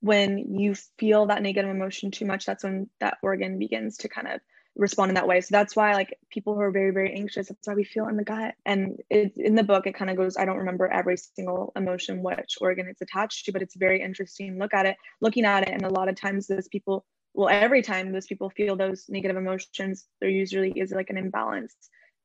[0.00, 4.28] when you feel that negative emotion too much, that's when that organ begins to kind
[4.28, 4.40] of
[4.76, 5.40] respond in that way.
[5.40, 8.16] So that's why like people who are very, very anxious, that's why we feel in
[8.16, 8.54] the gut.
[8.64, 12.22] And it, in the book, it kind of goes, I don't remember every single emotion,
[12.22, 14.58] which organ it's attached to, but it's very interesting.
[14.58, 15.70] Look at it, looking at it.
[15.70, 17.04] And a lot of times those people,
[17.34, 21.74] well, every time those people feel those negative emotions, there usually is like an imbalance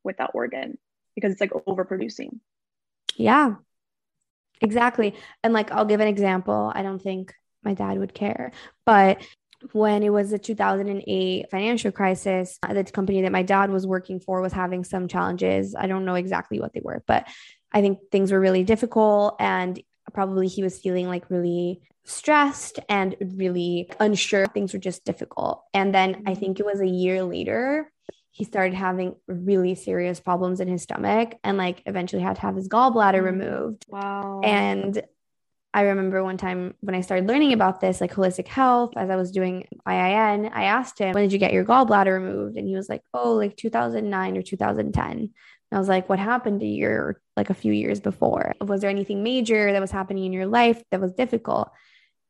[0.04, 0.78] with that organ
[1.16, 2.40] because it's like overproducing.
[3.16, 3.56] Yeah,
[4.62, 5.16] exactly.
[5.44, 6.72] And like, I'll give an example.
[6.74, 7.34] I don't think
[7.64, 8.52] my dad would care.
[8.86, 9.22] But
[9.72, 14.42] when it was the 2008 financial crisis, the company that my dad was working for
[14.42, 15.76] was having some challenges.
[15.76, 17.28] I don't know exactly what they were, but
[17.72, 19.82] I think things were really difficult and
[20.14, 24.46] probably he was feeling like really stressed and really unsure.
[24.48, 25.64] Things were just difficult.
[25.74, 26.68] And then I think mm-hmm.
[26.68, 27.90] it was a year later,
[28.34, 32.56] he started having really serious problems in his stomach and like eventually had to have
[32.56, 33.26] his gallbladder mm.
[33.26, 33.86] removed.
[33.88, 34.42] Wow.
[34.44, 35.02] And
[35.72, 39.16] I remember one time when I started learning about this, like holistic health, as I
[39.18, 42.58] was doing IIN, I asked him, when did you get your gallbladder removed?
[42.58, 45.12] And he was like, oh, like 2009 or 2010.
[45.12, 45.32] And
[45.72, 48.54] I was like, what happened a year, like a few years before?
[48.62, 51.70] Was there anything major that was happening in your life that was difficult?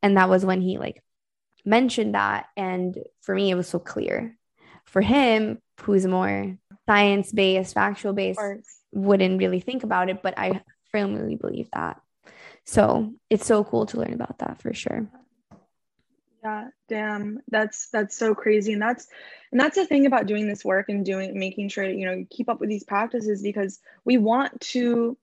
[0.01, 1.01] And that was when he like
[1.63, 2.47] mentioned that.
[2.57, 4.37] And for me, it was so clear.
[4.85, 6.57] For him, who's more
[6.87, 8.39] science based, factual based,
[8.91, 10.21] wouldn't really think about it.
[10.21, 10.61] But I
[10.91, 12.01] firmly believe that.
[12.65, 15.07] So it's so cool to learn about that for sure.
[16.43, 17.41] Yeah, damn.
[17.49, 18.73] That's that's so crazy.
[18.73, 19.07] And that's
[19.51, 22.27] and that's the thing about doing this work and doing making sure you know you
[22.29, 25.17] keep up with these practices because we want to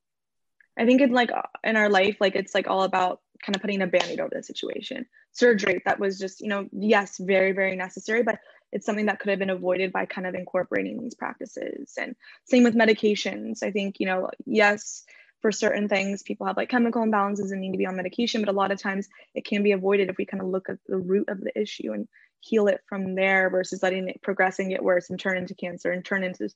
[0.79, 1.31] I think in like
[1.63, 4.43] in our life, like it's like all about kind of putting a band-aid over the
[4.43, 5.07] situation.
[5.33, 8.39] Surgery that was just, you know, yes, very, very necessary, but
[8.73, 11.95] it's something that could have been avoided by kind of incorporating these practices.
[11.99, 12.15] And
[12.45, 13.63] same with medications.
[13.63, 15.05] I think, you know, yes,
[15.41, 18.51] for certain things, people have like chemical imbalances and need to be on medication, but
[18.51, 20.99] a lot of times it can be avoided if we kind of look at the
[20.99, 22.09] root of the issue and
[22.41, 25.91] heal it from there versus letting it progress and get worse and turn into cancer
[25.91, 26.49] and turn into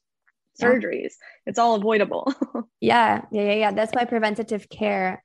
[0.60, 1.02] surgeries.
[1.02, 1.46] Yeah.
[1.46, 2.32] It's all avoidable.
[2.80, 3.70] yeah, yeah, yeah, yeah.
[3.72, 5.24] That's why preventative care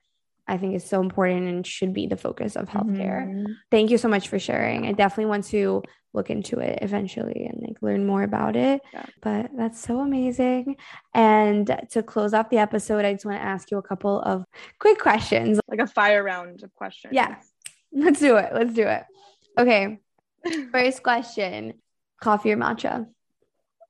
[0.49, 3.27] I think is so important and should be the focus of healthcare.
[3.27, 3.53] Mm-hmm.
[3.69, 4.87] Thank you so much for sharing.
[4.87, 8.81] I definitely want to look into it eventually and like learn more about it.
[8.91, 9.05] Yeah.
[9.21, 10.77] But that's so amazing.
[11.13, 14.43] And to close off the episode, I just want to ask you a couple of
[14.79, 15.59] quick questions.
[15.67, 17.13] Like a fire round of questions.
[17.13, 17.35] Yeah.
[17.93, 18.51] Let's do it.
[18.51, 19.03] Let's do it.
[19.57, 19.99] Okay.
[20.71, 21.75] First question
[22.19, 23.07] coffee or matcha?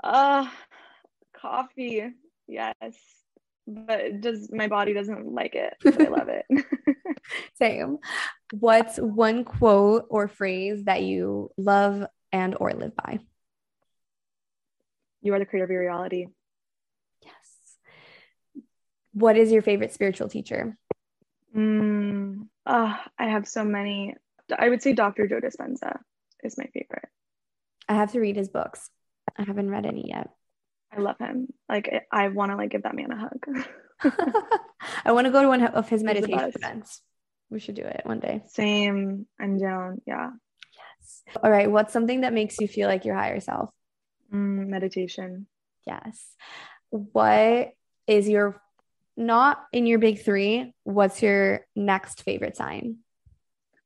[0.03, 0.49] Uh
[1.33, 2.11] coffee.
[2.47, 3.18] Yes
[3.69, 5.75] but does my body doesn't like it.
[5.83, 6.45] But I love it.
[7.55, 7.97] Same.
[8.51, 13.19] What's one quote or phrase that you love and or live by?
[15.21, 16.27] You are the creator of your reality.
[17.21, 17.33] Yes.
[19.13, 20.77] What is your favorite spiritual teacher?
[21.55, 24.15] Mm, oh, I have so many.
[24.57, 25.27] I would say Dr.
[25.27, 25.99] Joe Dispenza
[26.43, 27.09] is my favorite.
[27.87, 28.89] I have to read his books.
[29.37, 30.29] I haven't read any yet.
[30.91, 31.47] I love him.
[31.67, 33.65] Like I want to like give that man a hug.
[35.05, 37.01] I want to go to one of his meditation events.
[37.49, 38.43] We should do it one day.
[38.47, 39.25] Same.
[39.39, 40.01] I'm down.
[40.05, 40.29] Yeah.
[40.75, 41.23] Yes.
[41.43, 41.69] All right.
[41.69, 43.71] What's something that makes you feel like your higher self?
[44.33, 45.47] Mm, meditation.
[45.85, 46.35] Yes.
[46.89, 47.73] What
[48.07, 48.61] is your
[49.17, 50.73] not in your big three?
[50.83, 52.97] What's your next favorite sign?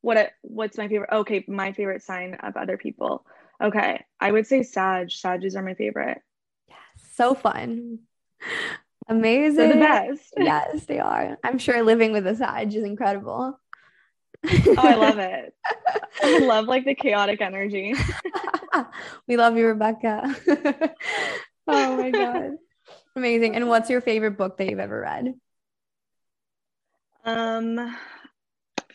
[0.01, 1.10] What what's my favorite?
[1.12, 3.26] Okay, my favorite sign of other people.
[3.62, 5.10] Okay, I would say Sag.
[5.10, 6.22] Sages are my favorite
[7.14, 8.00] so fun.
[9.08, 9.56] Amazing.
[9.58, 10.34] They're the best.
[10.38, 11.38] yes, they are.
[11.44, 13.60] I'm sure living with a Sag is incredible.
[14.46, 15.54] oh, I love it.
[16.22, 17.94] I love like the chaotic energy.
[19.28, 20.36] we love you, Rebecca.
[21.68, 22.52] oh my God.
[23.16, 23.56] Amazing.
[23.56, 25.34] And what's your favorite book that you've ever read?
[27.26, 27.96] Um,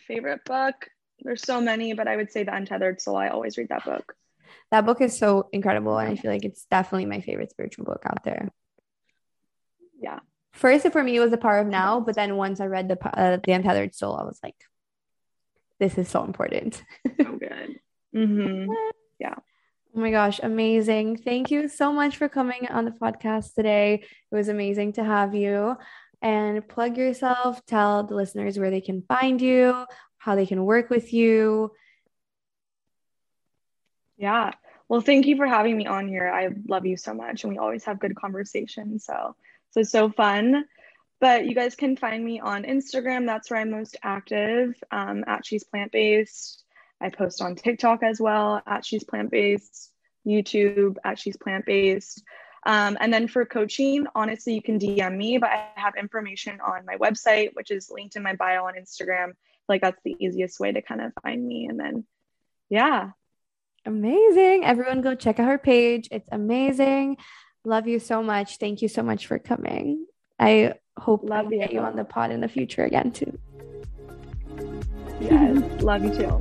[0.07, 0.75] favorite book.
[1.21, 3.17] There's so many, but I would say The Untethered Soul.
[3.17, 4.15] I always read that book
[4.71, 8.01] that book is so incredible and i feel like it's definitely my favorite spiritual book
[8.05, 8.49] out there
[10.01, 10.19] yeah
[10.53, 13.19] first for me it was the power of now but then once i read the
[13.19, 14.55] uh, the untethered soul i was like
[15.79, 16.83] this is so important
[17.17, 17.79] so good
[18.15, 18.71] mm-hmm.
[19.19, 19.35] yeah
[19.95, 21.17] Oh my gosh, amazing.
[21.17, 24.03] Thank you so much for coming on the podcast today.
[24.31, 25.77] It was amazing to have you.
[26.21, 29.85] And plug yourself, tell the listeners where they can find you,
[30.17, 31.71] how they can work with you,
[34.19, 34.51] yeah.
[34.89, 36.29] Well, thank you for having me on here.
[36.29, 39.05] I love you so much and we always have good conversations.
[39.05, 39.35] So,
[39.71, 40.65] so so fun.
[41.21, 43.25] But you guys can find me on Instagram.
[43.25, 46.63] That's where I'm most active um, at She's Plant Based.
[47.01, 49.91] I post on TikTok as well at She's Plant Based,
[50.25, 52.23] YouTube at She's Plant Based.
[52.65, 56.85] Um, and then for coaching, honestly, you can DM me, but I have information on
[56.85, 59.33] my website, which is linked in my bio on Instagram.
[59.69, 61.67] Like that's the easiest way to kind of find me.
[61.67, 62.05] And then,
[62.69, 63.11] yeah,
[63.85, 64.65] Amazing.
[64.65, 66.07] Everyone go check out her page.
[66.11, 67.17] It's amazing.
[67.63, 68.57] Love you so much.
[68.57, 70.05] Thank you so much for coming.
[70.39, 73.37] I hope love I get you on the pod in the future again too.
[75.21, 76.39] Yes, love you too.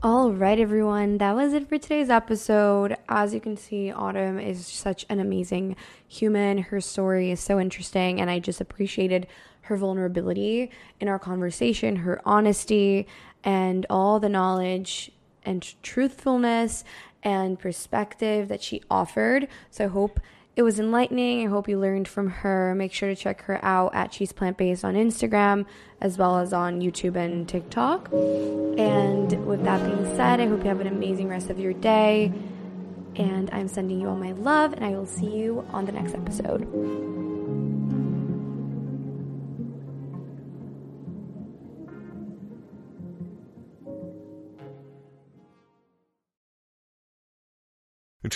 [0.00, 1.18] All right, everyone.
[1.18, 2.96] That was it for today's episode.
[3.08, 5.74] As you can see, Autumn is such an amazing
[6.06, 6.58] human.
[6.58, 9.26] Her story is so interesting, and I just appreciated
[9.62, 13.06] her vulnerability in our conversation, her honesty,
[13.44, 15.10] and all the knowledge
[15.44, 16.84] and truthfulness
[17.22, 19.48] and perspective that she offered.
[19.70, 20.20] So I hope
[20.56, 21.46] it was enlightening.
[21.46, 22.74] I hope you learned from her.
[22.74, 25.66] Make sure to check her out at She's Plant Based on Instagram
[26.00, 28.08] as well as on YouTube and TikTok.
[28.12, 32.32] And with that being said, I hope you have an amazing rest of your day.
[33.14, 36.14] And I'm sending you all my love, and I will see you on the next
[36.14, 37.17] episode.